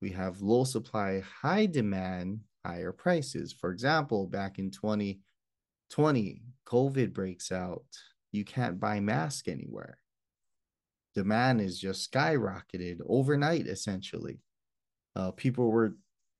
We 0.00 0.10
have 0.10 0.42
low 0.42 0.64
supply, 0.64 1.22
high 1.42 1.66
demand, 1.66 2.40
higher 2.64 2.92
prices. 2.92 3.52
For 3.52 3.70
example, 3.70 4.26
back 4.26 4.58
in 4.58 4.70
2020, 4.70 6.42
COVID 6.66 7.12
breaks 7.12 7.50
out. 7.52 7.84
You 8.32 8.44
can't 8.44 8.78
buy 8.78 9.00
masks 9.00 9.48
anywhere. 9.48 9.98
Demand 11.14 11.60
is 11.60 11.78
just 11.78 12.12
skyrocketed 12.12 12.98
overnight, 13.08 13.66
essentially 13.66 14.40
uh, 15.16 15.30
people 15.32 15.70
were 15.70 15.96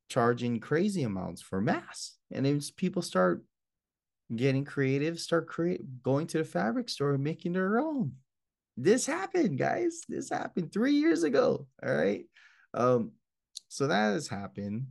charging 0.08 0.60
crazy 0.60 1.02
amounts 1.02 1.42
for 1.42 1.60
masks, 1.60 2.18
and 2.30 2.44
then 2.44 2.60
people 2.76 3.02
start 3.02 3.42
getting 4.34 4.64
creative, 4.64 5.18
start 5.18 5.48
create 5.48 5.80
going 6.02 6.26
to 6.26 6.38
the 6.38 6.44
fabric 6.44 6.88
store 6.88 7.14
and 7.14 7.24
making 7.24 7.54
their 7.54 7.78
own. 7.78 8.12
This 8.76 9.06
happened, 9.06 9.58
guys. 9.58 10.02
This 10.08 10.28
happened 10.28 10.72
three 10.72 10.92
years 10.92 11.22
ago. 11.22 11.66
All 11.82 11.94
right. 11.94 12.26
Um, 12.74 13.12
so 13.68 13.86
that 13.86 14.12
has 14.12 14.28
happened, 14.28 14.86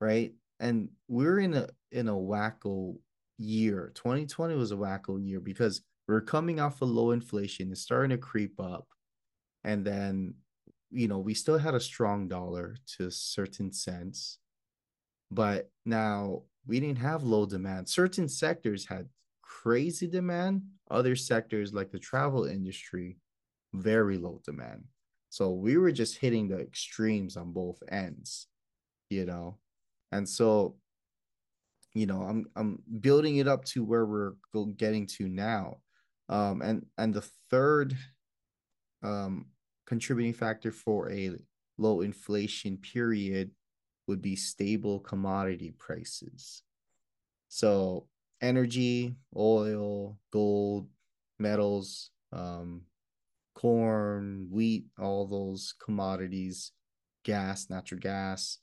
right? 0.00 0.32
And 0.60 0.88
we're 1.08 1.38
in 1.38 1.54
a 1.54 1.68
in 1.92 2.08
a 2.08 2.14
wacko 2.14 2.96
year. 3.38 3.92
2020 3.94 4.54
was 4.56 4.72
a 4.72 4.76
wacko 4.76 5.24
year 5.24 5.40
because 5.40 5.82
we're 6.06 6.20
coming 6.20 6.58
off 6.58 6.80
a 6.80 6.84
of 6.84 6.90
low 6.90 7.10
inflation. 7.12 7.70
It's 7.70 7.82
starting 7.82 8.10
to 8.10 8.18
creep 8.18 8.60
up. 8.60 8.88
And 9.64 9.84
then 9.84 10.34
you 10.90 11.08
know, 11.08 11.18
we 11.18 11.34
still 11.34 11.58
had 11.58 11.74
a 11.74 11.80
strong 11.80 12.28
dollar 12.28 12.76
to 12.96 13.06
a 13.06 13.10
certain 13.10 13.72
sense, 13.72 14.38
but 15.30 15.70
now 15.84 16.42
we 16.66 16.80
didn't 16.80 16.98
have 16.98 17.22
low 17.22 17.46
demand. 17.46 17.88
Certain 17.88 18.28
sectors 18.28 18.86
had 18.86 19.08
crazy 19.42 20.06
demand, 20.06 20.62
other 20.90 21.16
sectors 21.16 21.74
like 21.74 21.90
the 21.90 21.98
travel 21.98 22.44
industry, 22.44 23.18
very 23.74 24.16
low 24.16 24.40
demand. 24.44 24.84
So 25.30 25.52
we 25.52 25.76
were 25.76 25.92
just 25.92 26.18
hitting 26.18 26.48
the 26.48 26.58
extremes 26.60 27.36
on 27.36 27.52
both 27.52 27.82
ends, 27.88 28.46
you 29.10 29.26
know. 29.26 29.58
And 30.12 30.28
so, 30.28 30.76
you 31.94 32.06
know, 32.06 32.22
I'm 32.22 32.46
I'm 32.56 32.82
building 33.00 33.36
it 33.36 33.48
up 33.48 33.64
to 33.66 33.84
where 33.84 34.06
we're 34.06 34.32
getting 34.76 35.06
to 35.18 35.28
now. 35.28 35.78
Um 36.28 36.62
and 36.62 36.86
and 36.98 37.14
the 37.14 37.22
third 37.50 37.96
um 39.02 39.46
contributing 39.86 40.32
factor 40.34 40.70
for 40.72 41.10
a 41.10 41.30
low 41.78 42.00
inflation 42.00 42.76
period 42.76 43.50
would 44.06 44.20
be 44.20 44.36
stable 44.36 45.00
commodity 45.00 45.70
prices. 45.78 46.62
So, 47.48 48.08
energy, 48.40 49.16
oil, 49.36 50.18
gold, 50.32 50.88
metals, 51.38 52.10
um, 52.32 52.82
corn, 53.58 54.46
wheat, 54.50 54.86
all 54.98 55.26
those 55.26 55.74
commodities, 55.84 56.72
gas, 57.24 57.68
natural 57.68 58.00
gas, 58.00 58.58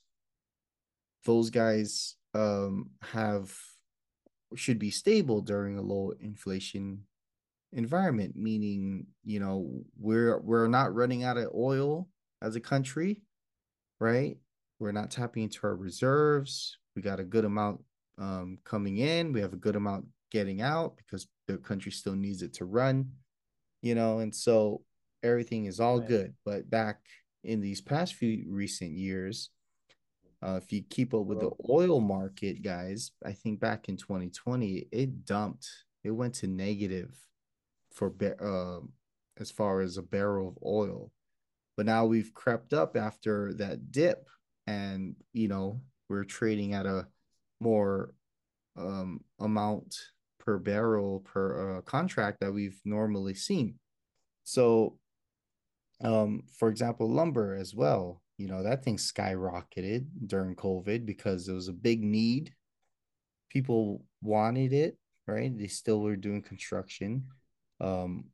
those 1.26 1.50
guys 1.50 2.16
um, 2.34 2.90
have 3.02 3.54
should 4.56 4.80
be 4.80 4.92
stable 4.92 5.42
during 5.42 5.78
a 5.78 5.82
low 5.82 6.14
inflation 6.22 7.02
environment 7.74 8.34
meaning 8.38 9.06
you 9.26 9.40
know 9.40 9.70
we're 10.00 10.40
we're 10.42 10.68
not 10.68 10.94
running 10.94 11.24
out 11.24 11.36
of 11.36 11.52
oil 11.54 12.08
as 12.42 12.56
a 12.56 12.60
country 12.60 13.22
right? 14.00 14.38
We're 14.80 14.92
not 14.92 15.12
tapping 15.12 15.44
into 15.44 15.60
our 15.64 15.76
reserves. 15.76 16.78
We 16.96 17.02
got 17.02 17.20
a 17.20 17.24
good 17.24 17.46
amount 17.46 17.82
um, 18.18 18.58
coming 18.64 18.98
in. 18.98 19.34
We 19.34 19.42
have 19.42 19.54
a 19.54 19.58
good 19.58 19.76
amount 19.76 20.06
getting 20.32 20.62
out 20.62 20.98
because 20.98 21.28
the 21.48 21.58
country 21.58 21.92
still 21.92 22.16
needs 22.16 22.42
it 22.42 22.54
to 22.56 22.66
run 22.66 23.10
you 23.86 23.96
know 23.96 24.20
and 24.20 24.36
so 24.36 24.82
everything 25.24 25.66
is 25.66 25.80
all 25.80 26.00
right. 26.00 26.08
good 26.08 26.34
but 26.44 26.70
back 26.70 27.00
in 27.46 27.62
these 27.62 27.82
past 27.82 28.16
few 28.16 28.44
recent 28.50 28.92
years, 28.92 29.50
uh, 30.44 30.60
if 30.62 30.72
you 30.72 30.84
keep 30.90 31.14
up 31.14 31.26
with 31.26 31.40
the 31.40 31.52
oil 31.70 32.00
market, 32.00 32.62
guys, 32.62 33.12
I 33.26 33.32
think 33.32 33.60
back 33.60 33.88
in 33.88 33.98
2020, 33.98 34.88
it 34.92 35.26
dumped. 35.26 35.68
It 36.04 36.12
went 36.12 36.36
to 36.36 36.48
negative 36.48 37.16
for 37.92 38.14
uh, 38.22 38.86
as 39.40 39.50
far 39.50 39.82
as 39.82 39.98
a 39.98 40.04
barrel 40.04 40.50
of 40.50 40.58
oil. 40.66 41.12
But 41.78 41.86
now 41.86 42.06
we've 42.06 42.34
crept 42.34 42.74
up 42.74 42.96
after 42.96 43.54
that 43.56 43.92
dip, 43.92 44.28
and 44.68 45.16
you 45.34 45.48
know 45.48 45.82
we're 46.10 46.24
trading 46.24 46.74
at 46.74 46.86
a 46.86 47.08
more 47.60 48.14
um, 48.78 49.22
amount 49.40 49.96
per 50.46 50.58
barrel 50.60 51.22
per 51.22 51.78
uh, 51.78 51.82
contract 51.82 52.40
that 52.42 52.54
we've 52.54 52.80
normally 52.86 53.34
seen. 53.34 53.76
So, 54.44 54.98
um, 56.02 56.44
for 56.58 56.70
example, 56.70 57.10
lumber 57.10 57.56
as 57.56 57.74
well. 57.74 58.22
You 58.38 58.48
know 58.48 58.64
that 58.64 58.84
thing 58.84 58.98
skyrocketed 58.98 60.06
during 60.28 60.56
COVID 60.56 61.06
because 61.06 61.46
there 61.46 61.56
was 61.56 61.70
a 61.70 61.74
big 61.74 62.04
need. 62.04 62.54
People 63.50 64.04
wanted 64.22 64.74
it, 64.74 64.98
right? 65.26 65.58
They 65.58 65.68
still 65.68 66.02
were 66.02 66.18
doing 66.18 66.42
construction. 66.42 67.28
Um, 67.80 68.26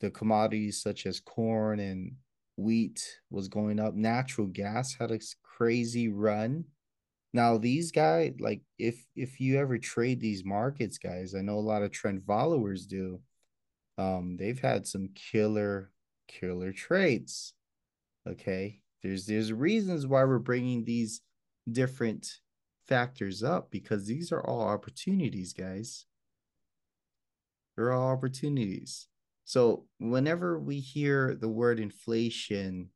the 0.00 0.10
commodities 0.10 0.80
such 0.80 1.04
as 1.06 1.20
corn 1.20 1.80
and 1.80 2.12
wheat 2.56 3.20
was 3.30 3.48
going 3.48 3.78
up. 3.78 3.94
Natural 3.94 4.46
gas 4.46 4.94
had 4.94 5.10
a 5.10 5.20
crazy 5.42 6.08
run. 6.08 6.64
Now 7.32 7.58
these 7.58 7.92
guys, 7.92 8.34
like 8.40 8.62
if 8.78 9.04
if 9.14 9.40
you 9.40 9.58
ever 9.58 9.78
trade 9.78 10.20
these 10.20 10.44
markets, 10.44 10.98
guys, 10.98 11.34
I 11.34 11.42
know 11.42 11.58
a 11.58 11.60
lot 11.60 11.82
of 11.82 11.92
trend 11.92 12.24
followers 12.24 12.86
do. 12.86 13.20
Um, 13.98 14.36
they've 14.36 14.58
had 14.58 14.86
some 14.86 15.10
killer 15.14 15.90
killer 16.26 16.72
trades. 16.72 17.52
Okay, 18.28 18.80
there's 19.02 19.26
there's 19.26 19.52
reasons 19.52 20.06
why 20.06 20.24
we're 20.24 20.38
bringing 20.38 20.84
these 20.84 21.20
different 21.70 22.38
factors 22.88 23.42
up 23.42 23.70
because 23.70 24.06
these 24.06 24.32
are 24.32 24.44
all 24.44 24.62
opportunities, 24.62 25.52
guys. 25.52 26.06
They're 27.76 27.92
all 27.92 28.10
opportunities. 28.10 29.06
So 29.44 29.86
whenever 29.98 30.58
we 30.58 30.80
hear 30.80 31.34
the 31.34 31.48
word 31.48 31.80
inflation, 31.80 32.90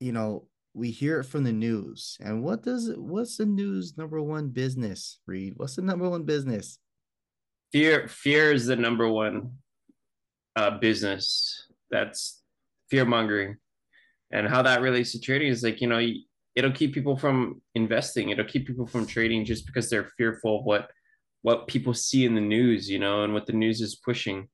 you 0.00 0.12
know, 0.12 0.46
we 0.76 0.90
hear 0.90 1.20
it 1.20 1.24
from 1.24 1.42
the 1.42 1.52
news. 1.52 2.18
And 2.20 2.42
what 2.42 2.62
does 2.62 2.92
what's 2.96 3.38
the 3.38 3.46
news 3.46 3.96
number 3.96 4.20
one 4.20 4.48
business, 4.48 5.20
Reid? 5.26 5.54
What's 5.56 5.76
the 5.76 5.82
number 5.82 6.08
one 6.08 6.24
business? 6.24 6.78
Fear 7.72 8.08
fear 8.08 8.52
is 8.52 8.66
the 8.66 8.76
number 8.76 9.08
one 9.08 9.52
uh 10.54 10.78
business. 10.78 11.66
That's 11.90 12.42
fear 12.90 13.06
mongering. 13.06 13.56
And 14.30 14.46
how 14.46 14.62
that 14.62 14.82
relates 14.82 15.12
to 15.12 15.20
trading 15.20 15.48
is 15.48 15.62
like, 15.62 15.80
you 15.80 15.88
know, 15.88 16.06
it'll 16.54 16.72
keep 16.72 16.92
people 16.92 17.16
from 17.16 17.62
investing. 17.74 18.28
It'll 18.28 18.44
keep 18.44 18.66
people 18.66 18.86
from 18.86 19.06
trading 19.06 19.46
just 19.46 19.64
because 19.66 19.88
they're 19.88 20.10
fearful 20.18 20.60
of 20.60 20.64
what 20.64 20.90
what 21.40 21.68
people 21.68 21.94
see 21.94 22.26
in 22.26 22.34
the 22.34 22.40
news, 22.40 22.90
you 22.90 22.98
know, 22.98 23.24
and 23.24 23.32
what 23.32 23.46
the 23.46 23.52
news 23.52 23.80
is 23.80 23.96
pushing. 23.96 24.48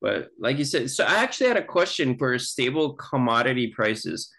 But 0.00 0.28
like 0.38 0.58
you 0.58 0.64
said, 0.64 0.90
so 0.90 1.02
I 1.04 1.16
actually 1.16 1.48
had 1.48 1.56
a 1.56 1.64
question 1.64 2.16
for 2.16 2.38
stable 2.38 2.92
commodity 2.92 3.72
prices. 3.74 4.30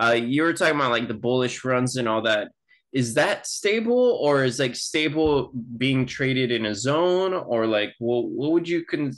Uh, 0.00 0.12
you 0.12 0.42
were 0.42 0.52
talking 0.52 0.76
about 0.76 0.90
like 0.90 1.08
the 1.08 1.14
bullish 1.14 1.64
runs 1.64 1.96
and 1.96 2.08
all 2.08 2.22
that. 2.22 2.48
Is 2.92 3.14
that 3.14 3.46
stable 3.46 4.18
or 4.22 4.44
is 4.44 4.58
like 4.58 4.76
stable 4.76 5.52
being 5.76 6.06
traded 6.06 6.50
in 6.50 6.66
a 6.66 6.74
zone 6.74 7.34
or 7.34 7.66
like 7.66 7.94
well, 8.00 8.26
what 8.26 8.52
would 8.52 8.68
you 8.68 8.84
con 8.84 9.12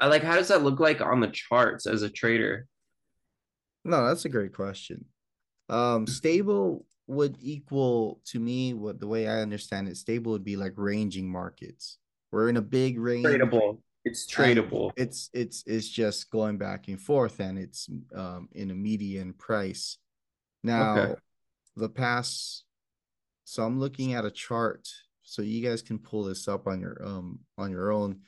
uh, 0.00 0.08
like 0.08 0.22
how 0.22 0.36
does 0.36 0.48
that 0.48 0.62
look 0.62 0.80
like 0.80 1.00
on 1.00 1.20
the 1.20 1.28
charts 1.28 1.86
as 1.86 2.02
a 2.02 2.10
trader? 2.10 2.66
No, 3.84 4.06
that's 4.06 4.24
a 4.24 4.30
great 4.30 4.54
question. 4.54 5.04
Um, 5.68 6.06
stable 6.06 6.84
would 7.06 7.36
equal 7.40 8.20
to 8.26 8.38
me 8.38 8.74
what 8.74 9.00
the 9.00 9.06
way 9.06 9.28
I 9.28 9.40
understand 9.40 9.88
it, 9.88 9.96
stable 9.96 10.32
would 10.32 10.44
be 10.44 10.56
like 10.56 10.74
ranging 10.76 11.30
markets. 11.30 11.98
We're 12.30 12.48
in 12.48 12.56
a 12.56 12.62
big 12.62 12.98
range. 12.98 13.26
Tradable. 13.26 13.78
It's 14.04 14.30
tradable. 14.30 14.92
It's 14.96 15.28
it's 15.34 15.62
it's 15.66 15.88
just 15.88 16.30
going 16.30 16.56
back 16.56 16.88
and 16.88 17.00
forth, 17.00 17.40
and 17.40 17.58
it's 17.58 17.88
um, 18.14 18.48
in 18.52 18.70
a 18.70 18.74
median 18.74 19.34
price. 19.34 19.98
Now, 20.62 20.98
okay. 20.98 21.14
the 21.76 21.88
past. 21.88 22.64
So 23.44 23.64
I'm 23.64 23.80
looking 23.80 24.14
at 24.14 24.24
a 24.24 24.30
chart, 24.30 24.88
so 25.22 25.42
you 25.42 25.66
guys 25.66 25.82
can 25.82 25.98
pull 25.98 26.24
this 26.24 26.46
up 26.46 26.66
on 26.66 26.80
your 26.80 27.00
um 27.04 27.40
on 27.58 27.70
your 27.70 27.90
own. 27.90 28.20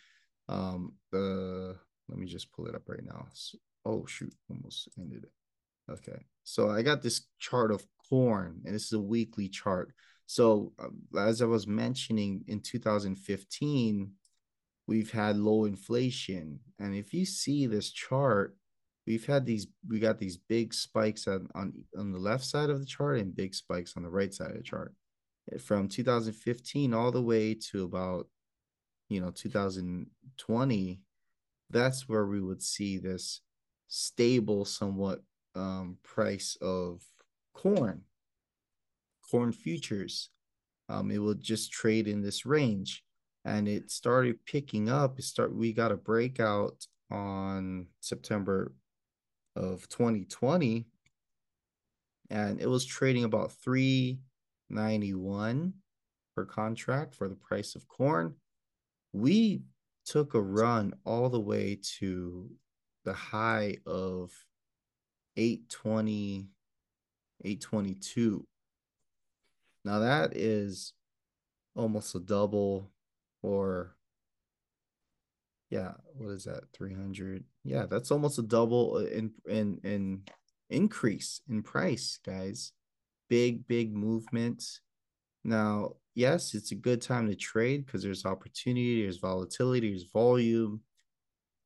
Um, 0.48 0.94
the 1.10 1.76
let 2.08 2.18
me 2.18 2.26
just 2.26 2.52
pull 2.52 2.66
it 2.66 2.74
up 2.74 2.88
right 2.88 3.04
now. 3.04 3.26
Oh 3.84 4.04
shoot, 4.06 4.34
almost 4.50 4.88
ended 4.98 5.24
it. 5.24 5.92
Okay, 5.92 6.24
so 6.44 6.70
I 6.70 6.82
got 6.82 7.02
this 7.02 7.28
chart 7.38 7.70
of 7.70 7.86
corn, 8.08 8.62
and 8.64 8.74
this 8.74 8.86
is 8.86 8.92
a 8.92 9.00
weekly 9.00 9.48
chart. 9.48 9.92
So 10.26 10.72
um, 10.78 11.02
as 11.18 11.42
I 11.42 11.46
was 11.46 11.66
mentioning 11.66 12.42
in 12.48 12.60
2015 12.60 14.12
we've 14.86 15.10
had 15.10 15.36
low 15.36 15.64
inflation. 15.64 16.60
And 16.78 16.94
if 16.94 17.14
you 17.14 17.24
see 17.24 17.66
this 17.66 17.90
chart, 17.90 18.56
we've 19.06 19.26
had 19.26 19.44
these 19.46 19.66
we 19.88 19.98
got 19.98 20.18
these 20.18 20.36
big 20.36 20.72
spikes 20.72 21.26
on, 21.26 21.48
on 21.54 21.72
on 21.98 22.12
the 22.12 22.18
left 22.18 22.44
side 22.44 22.70
of 22.70 22.80
the 22.80 22.86
chart 22.86 23.18
and 23.18 23.34
big 23.34 23.54
spikes 23.54 23.94
on 23.96 24.02
the 24.02 24.10
right 24.10 24.32
side 24.32 24.50
of 24.50 24.56
the 24.56 24.62
chart. 24.62 24.94
From 25.60 25.88
2015 25.88 26.94
all 26.94 27.10
the 27.10 27.22
way 27.22 27.54
to 27.54 27.84
about 27.84 28.28
you 29.08 29.20
know 29.20 29.30
2020 29.30 31.00
that's 31.70 32.08
where 32.08 32.26
we 32.26 32.40
would 32.40 32.62
see 32.62 32.98
this 32.98 33.40
stable 33.88 34.64
somewhat 34.64 35.22
um, 35.54 35.98
price 36.02 36.56
of 36.60 37.02
corn 37.54 38.04
corn 39.32 39.50
futures. 39.50 40.28
Um, 40.88 41.10
it 41.10 41.18
will 41.18 41.34
just 41.34 41.72
trade 41.72 42.06
in 42.06 42.20
this 42.20 42.44
range. 42.44 43.02
And 43.44 43.66
it 43.66 43.90
started 43.90 44.44
picking 44.44 44.88
up. 44.88 45.18
It 45.18 45.24
start 45.24 45.54
we 45.54 45.72
got 45.72 45.90
a 45.90 45.96
breakout 45.96 46.86
on 47.10 47.86
September 48.00 48.72
of 49.56 49.88
2020 49.88 50.86
and 52.30 52.60
it 52.60 52.68
was 52.68 52.84
trading 52.84 53.24
about 53.24 53.50
391 53.52 55.72
per 56.34 56.44
contract 56.46 57.14
for 57.14 57.28
the 57.28 57.34
price 57.34 57.74
of 57.74 57.86
corn. 57.88 58.34
We 59.12 59.64
took 60.06 60.34
a 60.34 60.40
run 60.40 60.94
all 61.04 61.28
the 61.28 61.40
way 61.40 61.78
to 61.98 62.48
the 63.04 63.12
high 63.12 63.76
of 63.86 64.32
820 65.36 66.46
822 67.44 68.46
now 69.84 69.98
that 69.98 70.36
is 70.36 70.92
almost 71.74 72.14
a 72.14 72.20
double 72.20 72.88
or 73.42 73.96
yeah, 75.72 75.92
what 76.18 76.28
is 76.28 76.44
that? 76.44 76.64
300. 76.74 77.44
Yeah, 77.64 77.87
that's 77.87 78.11
almost 78.11 78.38
a 78.38 78.42
double 78.42 78.98
in 78.98 79.33
in 79.48 79.81
in 79.85 80.22
increase 80.70 81.40
in 81.48 81.62
price, 81.62 82.18
guys. 82.25 82.72
Big 83.29 83.66
big 83.66 83.94
movements. 83.94 84.81
Now, 85.44 85.94
yes, 86.14 86.55
it's 86.55 86.72
a 86.72 86.77
good 86.77 87.01
time 87.03 87.29
to 87.29 87.35
trade 87.37 87.87
because 87.87 88.03
there's 88.03 88.25
opportunity, 88.25 89.03
there's 89.03 89.18
volatility, 89.18 89.90
there's 89.90 90.11
volume. 90.12 90.81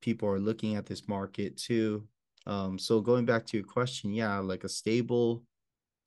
People 0.02 0.28
are 0.28 0.38
looking 0.38 0.76
at 0.76 0.86
this 0.86 1.08
market 1.08 1.56
too. 1.56 2.06
Um, 2.46 2.78
so 2.78 3.00
going 3.00 3.24
back 3.24 3.44
to 3.46 3.56
your 3.56 3.66
question, 3.66 4.12
yeah, 4.12 4.38
like 4.38 4.64
a 4.64 4.68
stable 4.68 5.42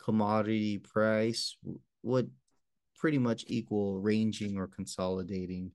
commodity 0.01 0.77
price 0.77 1.57
would 2.03 2.31
pretty 2.97 3.17
much 3.17 3.43
equal 3.47 3.99
ranging 3.99 4.57
or 4.57 4.67
consolidating 4.67 5.71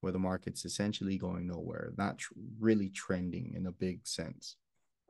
where 0.00 0.12
the 0.12 0.18
market's 0.18 0.64
essentially 0.64 1.18
going 1.18 1.46
nowhere, 1.46 1.92
not 1.96 2.18
tr- 2.18 2.32
really 2.60 2.88
trending 2.90 3.54
in 3.56 3.66
a 3.66 3.72
big 3.72 4.06
sense. 4.06 4.56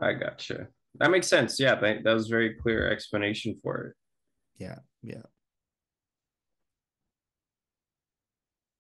I 0.01 0.15
gotcha. 0.15 0.69
That 0.97 1.11
makes 1.11 1.27
sense. 1.27 1.61
Yeah, 1.61 1.75
that, 1.75 2.05
that 2.05 2.13
was 2.13 2.29
very 2.29 2.55
clear 2.55 2.91
explanation 2.91 3.59
for 3.63 3.79
it. 3.79 3.95
Yeah, 4.57 4.79
yeah. 5.03 5.23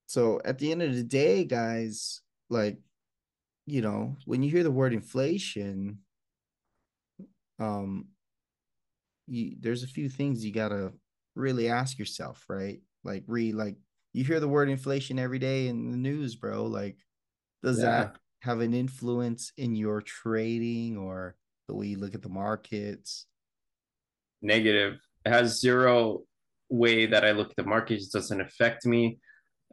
So 0.06 0.40
at 0.44 0.58
the 0.58 0.72
end 0.72 0.82
of 0.82 0.94
the 0.94 1.02
day, 1.02 1.44
guys, 1.44 2.22
like, 2.48 2.78
you 3.66 3.82
know, 3.82 4.16
when 4.24 4.42
you 4.42 4.50
hear 4.50 4.62
the 4.62 4.70
word 4.70 4.94
inflation, 4.94 5.98
um, 7.58 8.06
you, 9.26 9.56
there's 9.60 9.82
a 9.82 9.88
few 9.88 10.08
things 10.08 10.44
you 10.44 10.52
gotta 10.52 10.92
really 11.34 11.68
ask 11.68 11.98
yourself, 11.98 12.44
right? 12.48 12.80
Like 13.04 13.24
re 13.26 13.52
like 13.52 13.76
you 14.18 14.24
hear 14.24 14.40
the 14.40 14.48
word 14.48 14.68
inflation 14.68 15.18
every 15.18 15.38
day 15.38 15.68
in 15.68 15.92
the 15.92 15.96
news, 15.96 16.34
bro. 16.34 16.64
Like, 16.64 16.96
does 17.62 17.78
yeah. 17.78 17.84
that 17.84 18.16
have 18.42 18.60
an 18.60 18.74
influence 18.74 19.52
in 19.56 19.76
your 19.76 20.02
trading 20.02 20.96
or 20.96 21.36
the 21.68 21.74
way 21.74 21.86
you 21.86 21.98
look 21.98 22.16
at 22.16 22.22
the 22.22 22.28
markets? 22.28 23.26
Negative. 24.42 24.98
It 25.24 25.30
has 25.30 25.60
zero 25.60 26.24
way 26.68 27.06
that 27.06 27.24
I 27.24 27.30
look 27.30 27.50
at 27.50 27.56
the 27.56 27.64
markets. 27.64 28.06
It 28.06 28.12
doesn't 28.12 28.40
affect 28.40 28.86
me. 28.86 29.20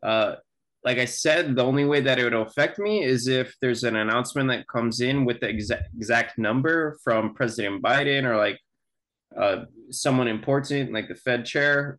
Uh, 0.03 0.35
like 0.83 0.99
I 0.99 1.05
said, 1.05 1.55
the 1.55 1.63
only 1.63 1.85
way 1.85 2.01
that 2.01 2.19
it 2.19 2.23
would 2.23 2.33
affect 2.33 2.77
me 2.77 3.03
is 3.03 3.27
if 3.27 3.55
there's 3.61 3.83
an 3.83 3.95
announcement 3.95 4.49
that 4.49 4.67
comes 4.67 5.01
in 5.01 5.25
with 5.25 5.39
the 5.39 5.49
exact 5.49 5.89
exact 5.97 6.37
number 6.37 6.99
from 7.03 7.33
President 7.33 7.81
Biden 7.81 8.25
or 8.25 8.37
like 8.37 8.59
uh, 9.35 9.65
someone 9.89 10.27
important, 10.27 10.93
like 10.93 11.07
the 11.07 11.15
Fed 11.15 11.45
chair. 11.45 11.97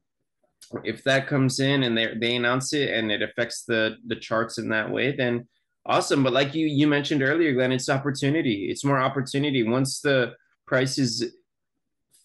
If 0.84 1.04
that 1.04 1.28
comes 1.28 1.60
in 1.60 1.82
and 1.84 1.96
they 1.96 2.14
they 2.20 2.36
announce 2.36 2.72
it 2.72 2.90
and 2.90 3.10
it 3.10 3.22
affects 3.22 3.64
the 3.64 3.96
the 4.06 4.16
charts 4.16 4.58
in 4.58 4.68
that 4.70 4.90
way, 4.90 5.14
then 5.14 5.46
awesome. 5.84 6.22
But 6.22 6.32
like 6.32 6.54
you 6.54 6.66
you 6.66 6.86
mentioned 6.86 7.22
earlier, 7.22 7.52
Glenn, 7.52 7.72
it's 7.72 7.88
opportunity. 7.88 8.68
It's 8.70 8.84
more 8.84 8.98
opportunity. 8.98 9.62
Once 9.62 10.00
the 10.00 10.34
price 10.66 10.98
is 10.98 11.32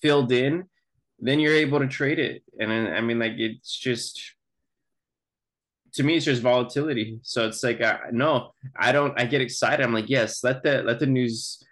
filled 0.02 0.32
in, 0.32 0.66
then 1.20 1.40
you're 1.40 1.56
able 1.56 1.80
to 1.80 1.88
trade 1.88 2.20
it. 2.20 2.44
And 2.60 2.72
I 2.72 3.02
mean, 3.02 3.20
like 3.20 3.34
it's 3.38 3.78
just 3.78 4.20
to 5.94 6.04
me, 6.04 6.16
it's 6.16 6.26
just 6.26 6.42
volatility. 6.42 7.20
So 7.22 7.48
it's 7.48 7.64
like, 7.64 7.82
uh, 7.82 7.98
no, 8.12 8.54
I 8.78 8.92
don't. 8.92 9.20
I 9.20 9.26
get 9.26 9.42
excited. 9.42 9.84
I'm 9.84 9.94
like, 9.94 10.10
yes, 10.10 10.44
let 10.44 10.64
the 10.64 10.84
let 10.84 11.00
the 11.00 11.06
news 11.06 11.64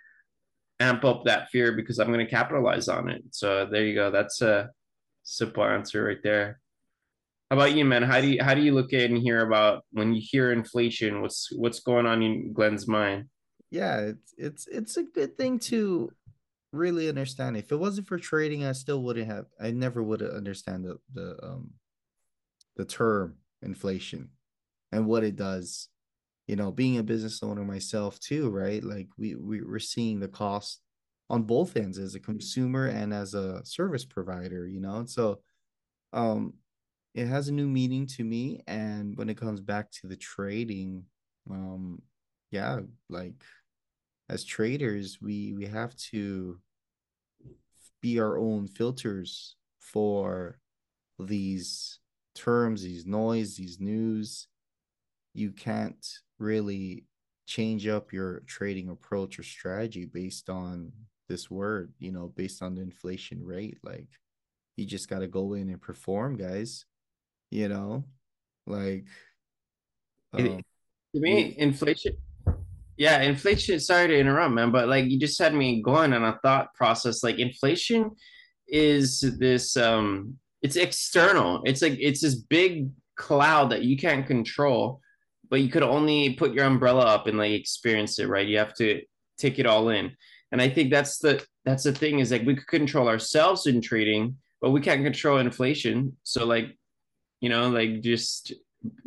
amp 0.79 1.03
up 1.03 1.25
that 1.25 1.49
fear 1.49 1.73
because 1.73 1.99
I'm 1.99 2.07
going 2.07 2.25
to 2.25 2.31
capitalize 2.31 2.87
on 2.87 3.09
it. 3.09 3.23
So 3.31 3.67
there 3.69 3.85
you 3.85 3.95
go. 3.95 4.11
That's 4.11 4.41
a 4.41 4.69
simple 5.29 5.63
answer 5.63 6.03
right 6.03 6.21
there. 6.23 6.59
How 7.49 7.57
about 7.57 7.75
you, 7.75 7.85
man? 7.85 8.03
How 8.03 8.21
do 8.21 8.27
you 8.27 8.43
how 8.43 8.53
do 8.53 8.61
you 8.61 8.73
look 8.73 8.93
at 8.93 9.09
and 9.09 9.17
hear 9.17 9.45
about 9.45 9.83
when 9.91 10.13
you 10.13 10.21
hear 10.23 10.51
inflation? 10.51 11.21
What's 11.21 11.49
what's 11.55 11.79
going 11.79 12.05
on 12.05 12.21
in 12.21 12.53
Glenn's 12.53 12.87
mind? 12.87 13.25
Yeah, 13.71 13.99
it's 14.01 14.33
it's 14.37 14.67
it's 14.67 14.97
a 14.97 15.03
good 15.03 15.37
thing 15.37 15.59
to 15.59 16.11
really 16.71 17.09
understand. 17.09 17.57
If 17.57 17.71
it 17.71 17.77
wasn't 17.77 18.07
for 18.07 18.19
trading, 18.19 18.65
I 18.65 18.73
still 18.73 19.01
wouldn't 19.01 19.27
have. 19.27 19.45
I 19.59 19.71
never 19.71 20.03
would 20.03 20.21
have 20.21 20.31
understand 20.31 20.85
the 20.85 20.97
the 21.13 21.43
um 21.43 21.71
the 22.75 22.85
term 22.85 23.37
inflation 23.61 24.29
and 24.91 25.07
what 25.07 25.23
it 25.23 25.35
does. 25.35 25.89
You 26.47 26.55
know, 26.55 26.71
being 26.71 26.97
a 26.97 27.03
business 27.03 27.43
owner 27.43 27.63
myself 27.63 28.19
too, 28.19 28.49
right? 28.49 28.83
Like 28.83 29.07
we, 29.17 29.35
we 29.35 29.61
we're 29.61 29.79
seeing 29.79 30.19
the 30.19 30.27
cost 30.27 30.81
on 31.29 31.43
both 31.43 31.77
ends 31.77 31.97
as 31.99 32.15
a 32.15 32.19
consumer 32.19 32.87
and 32.87 33.13
as 33.13 33.33
a 33.33 33.63
service 33.65 34.05
provider, 34.05 34.67
you 34.67 34.79
know. 34.79 35.05
So 35.05 35.41
um 36.13 36.53
it 37.15 37.27
has 37.27 37.47
a 37.49 37.53
new 37.53 37.67
meaning 37.67 38.07
to 38.07 38.23
me. 38.23 38.61
And 38.67 39.17
when 39.17 39.29
it 39.29 39.37
comes 39.37 39.61
back 39.61 39.91
to 39.93 40.07
the 40.07 40.15
trading, 40.15 41.05
um, 41.49 42.01
yeah, 42.51 42.79
like 43.09 43.43
as 44.29 44.43
traders, 44.43 45.19
we 45.21 45.53
we 45.53 45.65
have 45.65 45.95
to 46.11 46.59
be 48.01 48.19
our 48.19 48.37
own 48.37 48.67
filters 48.67 49.55
for 49.79 50.59
these 51.19 51.99
terms, 52.35 52.83
these 52.83 53.05
noise, 53.05 53.55
these 53.55 53.79
news, 53.79 54.47
you 55.33 55.51
can't 55.51 56.05
really 56.37 57.05
change 57.45 57.87
up 57.87 58.13
your 58.13 58.41
trading 58.41 58.89
approach 58.89 59.39
or 59.39 59.43
strategy 59.43 60.05
based 60.05 60.49
on 60.49 60.91
this 61.29 61.49
word, 61.49 61.93
you 61.99 62.11
know, 62.11 62.33
based 62.35 62.61
on 62.61 62.75
the 62.75 62.81
inflation 62.81 63.43
rate. 63.43 63.77
Like 63.83 64.07
you 64.75 64.85
just 64.85 65.07
got 65.07 65.19
to 65.19 65.27
go 65.27 65.53
in 65.53 65.69
and 65.69 65.81
perform, 65.81 66.35
guys. 66.35 66.85
You 67.51 67.69
know, 67.69 68.03
like 68.67 69.05
um, 70.33 70.61
to 71.15 71.21
me, 71.21 71.55
inflation. 71.57 72.17
Yeah, 72.97 73.21
inflation. 73.21 73.79
Sorry 73.79 74.07
to 74.07 74.19
interrupt, 74.19 74.53
man, 74.53 74.71
but 74.71 74.89
like 74.89 75.05
you 75.05 75.17
just 75.17 75.39
had 75.39 75.53
me 75.53 75.81
going 75.81 76.13
on 76.13 76.25
a 76.25 76.37
thought 76.43 76.73
process. 76.73 77.23
Like 77.23 77.39
inflation 77.39 78.11
is 78.67 79.21
this 79.39 79.77
um 79.77 80.37
it's 80.61 80.75
external. 80.75 81.61
It's 81.65 81.81
like 81.81 81.97
it's 81.99 82.21
this 82.21 82.35
big 82.35 82.91
cloud 83.15 83.71
that 83.71 83.83
you 83.83 83.97
can't 83.97 84.27
control, 84.27 85.01
but 85.49 85.61
you 85.61 85.69
could 85.69 85.83
only 85.83 86.33
put 86.33 86.53
your 86.53 86.65
umbrella 86.65 87.05
up 87.05 87.27
and 87.27 87.37
like 87.37 87.51
experience 87.51 88.19
it, 88.19 88.27
right? 88.27 88.47
You 88.47 88.57
have 88.57 88.75
to 88.75 89.01
take 89.37 89.59
it 89.59 89.65
all 89.65 89.89
in. 89.89 90.11
And 90.51 90.61
I 90.61 90.69
think 90.69 90.91
that's 90.91 91.19
the 91.19 91.45
that's 91.65 91.83
the 91.83 91.93
thing 91.93 92.19
is 92.19 92.31
like 92.31 92.45
we 92.45 92.55
could 92.55 92.67
control 92.67 93.07
ourselves 93.07 93.67
in 93.67 93.81
trading, 93.81 94.37
but 94.61 94.71
we 94.71 94.81
can't 94.81 95.03
control 95.03 95.37
inflation. 95.37 96.17
So 96.23 96.45
like, 96.45 96.77
you 97.39 97.49
know, 97.49 97.69
like 97.69 98.01
just 98.01 98.53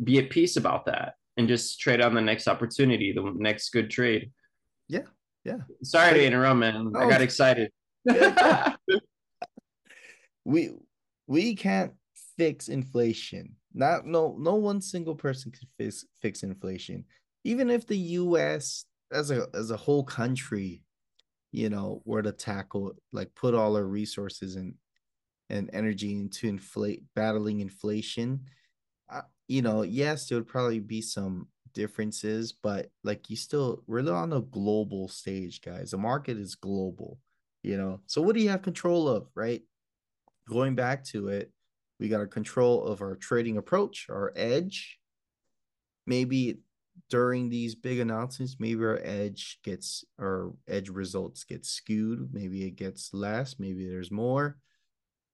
be 0.03 0.19
at 0.19 0.29
peace 0.29 0.55
about 0.55 0.85
that 0.85 1.15
and 1.37 1.47
just 1.47 1.79
trade 1.79 2.01
on 2.01 2.13
the 2.13 2.21
next 2.21 2.47
opportunity, 2.47 3.11
the 3.11 3.33
next 3.35 3.69
good 3.69 3.89
trade. 3.89 4.31
Yeah. 4.87 5.01
Yeah. 5.43 5.57
Sorry 5.83 6.13
to 6.13 6.25
interrupt, 6.25 6.59
man. 6.59 6.91
Oh. 6.95 6.99
I 6.99 7.09
got 7.09 7.21
excited. 7.21 7.71
we 10.45 10.71
we 11.27 11.55
can't 11.55 11.93
fix 12.37 12.69
inflation. 12.69 13.55
Not 13.73 14.05
no 14.05 14.37
no 14.39 14.55
one 14.55 14.81
single 14.81 15.15
person 15.15 15.51
can 15.51 15.67
fix 15.77 16.05
fix 16.21 16.43
inflation. 16.43 17.05
Even 17.43 17.69
if 17.69 17.85
the 17.87 17.97
US 17.97 18.85
as 19.11 19.31
a 19.31 19.47
as 19.53 19.71
a 19.71 19.77
whole 19.77 20.03
country, 20.03 20.82
you 21.53 21.69
know, 21.69 22.01
where 22.03 22.21
to 22.21 22.33
tackle 22.33 22.93
like 23.13 23.33
put 23.35 23.53
all 23.55 23.77
our 23.77 23.85
resources 23.85 24.55
and 24.57 24.75
and 25.49 25.69
energy 25.73 26.13
into 26.13 26.47
inflate 26.47 27.03
battling 27.15 27.61
inflation, 27.61 28.41
uh, 29.11 29.21
you 29.47 29.61
know, 29.61 29.83
yes, 29.83 30.27
there 30.27 30.37
would 30.37 30.47
probably 30.47 30.79
be 30.79 31.01
some 31.01 31.47
differences, 31.73 32.51
but 32.51 32.89
like 33.03 33.29
you 33.29 33.37
still 33.37 33.83
we're 33.87 34.11
on 34.13 34.33
a 34.33 34.41
global 34.41 35.07
stage, 35.07 35.61
guys. 35.61 35.91
The 35.91 35.97
market 35.97 36.37
is 36.37 36.55
global, 36.55 37.19
you 37.61 37.77
know. 37.77 38.01
So 38.07 38.21
what 38.21 38.35
do 38.35 38.41
you 38.41 38.49
have 38.49 38.61
control 38.61 39.07
of, 39.07 39.27
right? 39.35 39.61
going 40.49 40.75
back 40.75 41.03
to 41.05 41.29
it, 41.29 41.51
we 41.99 42.09
got 42.09 42.21
a 42.21 42.27
control 42.27 42.85
of 42.85 43.01
our 43.01 43.15
trading 43.15 43.57
approach, 43.57 44.07
our 44.09 44.33
edge. 44.35 44.99
Maybe 46.05 46.59
during 47.09 47.49
these 47.49 47.75
big 47.75 47.99
announcements, 47.99 48.57
maybe 48.59 48.83
our 48.83 48.99
edge 49.03 49.59
gets 49.63 50.03
our 50.19 50.53
edge 50.67 50.89
results 50.89 51.43
get 51.43 51.65
skewed. 51.65 52.29
Maybe 52.33 52.65
it 52.65 52.75
gets 52.75 53.13
less. 53.13 53.59
Maybe 53.59 53.87
there's 53.87 54.11
more. 54.11 54.57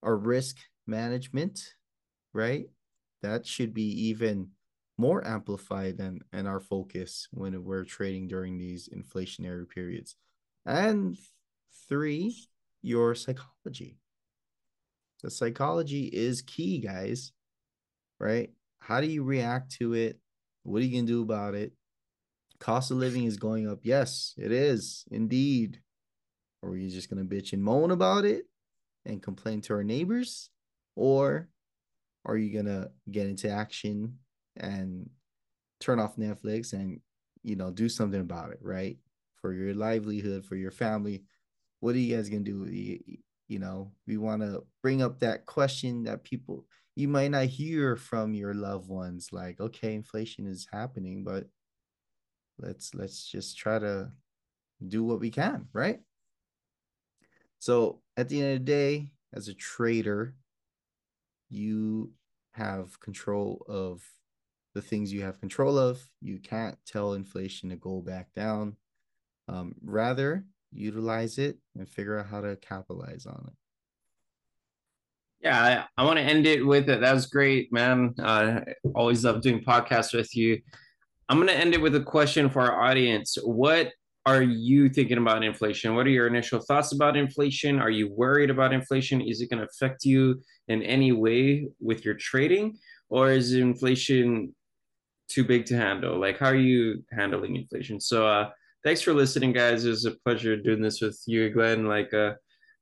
Our 0.04 0.16
risk 0.16 0.58
management, 0.88 1.62
right? 2.34 2.66
That 3.22 3.46
should 3.46 3.74
be 3.74 4.08
even 4.08 4.50
more 4.98 5.26
amplified 5.26 5.98
than 5.98 6.22
and 6.34 6.48
our 6.48 6.60
focus 6.60 7.28
when 7.32 7.64
we're 7.64 7.86
trading 7.86 8.28
during 8.28 8.58
these 8.58 8.90
inflationary 8.90 9.68
periods. 9.68 10.16
And 10.66 11.18
three, 11.88 12.36
your 12.82 13.16
psychology 13.16 13.98
the 15.22 15.30
psychology 15.30 16.06
is 16.06 16.42
key, 16.42 16.80
guys. 16.80 17.32
Right? 18.20 18.52
How 18.80 19.02
do 19.02 19.08
you 19.08 19.24
react 19.24 19.72
to 19.80 19.94
it? 19.94 20.20
What 20.64 20.82
are 20.82 20.86
you 20.86 20.92
going 20.92 21.06
to 21.06 21.12
do 21.12 21.22
about 21.22 21.56
it? 21.56 21.74
Cost 22.60 22.92
of 22.92 22.98
living 22.98 23.24
is 23.24 23.38
going 23.38 23.70
up. 23.70 23.80
Yes, 23.84 24.34
it 24.38 24.52
is 24.52 25.06
indeed. 25.12 25.80
Are 26.62 26.70
we 26.70 26.90
just 26.90 27.10
going 27.10 27.26
to 27.26 27.36
bitch 27.36 27.54
and 27.54 27.64
moan 27.64 27.92
about 27.92 28.26
it 28.26 28.46
and 29.06 29.24
complain 29.24 29.62
to 29.62 29.74
our 29.74 29.84
neighbors? 29.84 30.50
Or 30.96 31.48
are 32.26 32.36
you 32.36 32.52
going 32.52 32.66
to 32.66 32.92
get 33.10 33.28
into 33.28 33.50
action 33.50 34.20
and 34.58 35.10
turn 35.80 36.00
off 36.00 36.18
Netflix 36.18 36.74
and, 36.74 37.00
you 37.44 37.56
know, 37.56 37.72
do 37.72 37.88
something 37.88 38.20
about 38.20 38.52
it, 38.52 38.60
right? 38.62 38.98
For 39.40 39.54
your 39.54 39.74
livelihood, 39.74 40.46
for 40.46 40.58
your 40.58 40.72
family. 40.72 41.24
What 41.80 41.96
are 41.96 42.00
you 42.00 42.18
guys 42.18 42.28
going 42.28 42.44
to 42.44 42.66
do? 42.66 43.00
You 43.50 43.60
know 43.60 43.92
we 44.08 44.16
want 44.16 44.42
to 44.42 44.64
bring 44.82 45.02
up 45.02 45.20
that 45.20 45.46
question 45.46 46.04
that 46.04 46.24
people 46.24 46.66
you 46.96 47.08
might 47.08 47.32
not 47.32 47.46
hear 47.46 47.98
from 47.98 48.34
your 48.34 48.54
loved 48.54 48.88
ones 48.88 49.30
like 49.34 49.60
okay 49.60 49.94
inflation 49.94 50.48
is 50.48 50.68
happening 50.72 51.24
but 51.26 51.46
let's 52.58 52.94
let's 52.94 53.26
just 53.28 53.58
try 53.58 53.80
to 53.80 54.10
do 54.88 55.04
what 55.04 55.20
we 55.20 55.30
can 55.30 55.68
right? 55.74 56.00
So 57.60 58.02
at 58.16 58.30
the 58.30 58.42
end 58.42 58.54
of 58.54 58.60
the 58.60 58.72
day 58.72 59.12
as 59.34 59.50
a 59.50 59.54
trader 59.54 60.36
you 61.50 62.14
have 62.52 63.00
control 63.00 63.66
of 63.68 64.04
the 64.76 64.82
things 64.82 65.12
you 65.12 65.24
have 65.24 65.40
control 65.40 65.78
of. 65.78 66.02
You 66.22 66.40
can't 66.40 66.78
tell 66.86 67.14
inflation 67.14 67.70
to 67.70 67.76
go 67.76 68.02
back 68.02 68.34
down. 68.34 68.76
Um, 69.48 69.74
rather 69.84 70.46
utilize 70.72 71.38
it 71.38 71.58
and 71.76 71.90
figure 71.90 72.20
out 72.20 72.28
how 72.28 72.42
to 72.42 72.56
capitalize 72.58 73.26
on 73.26 73.46
it. 73.48 73.54
Yeah, 75.42 75.86
I, 75.98 76.02
I 76.02 76.06
want 76.06 76.18
to 76.18 76.24
end 76.24 76.46
it 76.46 76.66
with 76.66 76.90
it. 76.90 77.02
That 77.02 77.14
was 77.14 77.28
great, 77.28 77.72
man. 77.72 78.14
Uh, 78.22 78.62
always 78.94 79.24
love 79.24 79.42
doing 79.42 79.64
podcasts 79.64 80.14
with 80.14 80.36
you. 80.36 80.60
I'm 81.30 81.38
going 81.38 81.48
to 81.48 81.56
end 81.56 81.74
it 81.74 81.82
with 81.82 81.96
a 81.96 82.02
question 82.02 82.50
for 82.50 82.62
our 82.62 82.84
audience. 82.84 83.38
What 83.44 83.92
are 84.26 84.42
you 84.42 84.90
thinking 84.90 85.18
about 85.18 85.44
inflation? 85.44 85.96
What 85.96 86.06
are 86.08 86.12
your 86.12 86.28
initial 86.28 86.60
thoughts 86.60 86.92
about 86.92 87.16
inflation? 87.16 87.80
Are 87.80 87.90
you 87.90 88.12
worried 88.12 88.50
about 88.50 88.74
inflation? 88.74 89.22
Is 89.22 89.40
it 89.40 89.50
going 89.50 89.60
to 89.60 89.68
affect 89.68 90.04
you 90.04 90.42
in 90.68 90.84
any 90.84 91.14
way 91.14 91.68
with 91.80 92.04
your 92.04 92.16
trading? 92.16 92.78
Or 93.10 93.32
is 93.32 93.54
inflation 93.54 94.54
too 95.30 95.46
big 95.46 95.66
to 95.68 95.78
handle? 95.78 96.20
Like, 96.20 96.38
how 96.38 96.48
are 96.48 96.56
you 96.56 97.04
handling 97.12 97.56
inflation? 97.56 98.02
So, 98.02 98.28
uh, 98.28 98.50
thanks 98.84 99.02
for 99.02 99.14
listening, 99.14 99.54
guys. 99.54 99.86
It 99.86 99.90
was 99.90 100.06
a 100.06 100.12
pleasure 100.12 100.58
doing 100.58 100.82
this 100.82 101.02
with 101.02 101.22
you, 101.26 101.50
Glenn. 101.50 101.86
Like, 101.86 102.14
uh, 102.14 102.34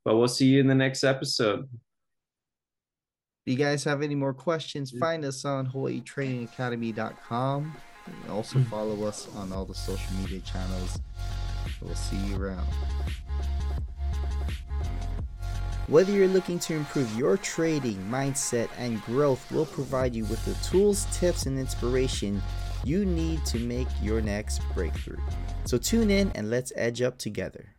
but 0.06 0.18
we'll 0.18 0.28
see 0.28 0.48
you 0.48 0.60
in 0.60 0.68
the 0.68 0.76
next 0.76 1.04
episode. 1.04 1.68
If 3.46 3.54
you 3.54 3.58
guys 3.58 3.84
have 3.86 4.02
any 4.02 4.16
more 4.16 4.34
questions, 4.34 4.92
find 4.92 5.24
us 5.24 5.46
on 5.46 5.68
hawaiitradingacademy.com. 5.68 7.78
And 8.06 8.32
also 8.32 8.60
follow 8.64 9.04
us 9.04 9.28
on 9.36 9.52
all 9.52 9.66
the 9.66 9.76
social 9.76 10.16
media 10.18 10.40
channels. 10.40 11.00
We'll 11.82 11.96
see 11.96 12.18
you 12.18 12.42
around. 12.42 12.68
Whether 15.88 16.12
you're 16.12 16.28
looking 16.28 16.60
to 16.60 16.74
improve 16.74 17.18
your 17.18 17.38
trading, 17.38 17.96
mindset, 18.10 18.70
and 18.78 19.02
growth, 19.04 19.50
we'll 19.52 19.66
provide 19.66 20.14
you 20.14 20.26
with 20.26 20.44
the 20.44 20.54
tools, 20.68 21.08
tips, 21.18 21.46
and 21.46 21.58
inspiration 21.58 22.42
you 22.88 23.06
need 23.06 23.46
to 23.46 23.60
make 23.60 23.88
your 24.02 24.22
next 24.22 24.62
breakthrough. 24.74 25.20
So 25.66 25.78
tune 25.78 26.10
in 26.10 26.32
and 26.36 26.50
let's 26.50 26.72
edge 26.78 27.02
up 27.02 27.18
together. 27.18 27.74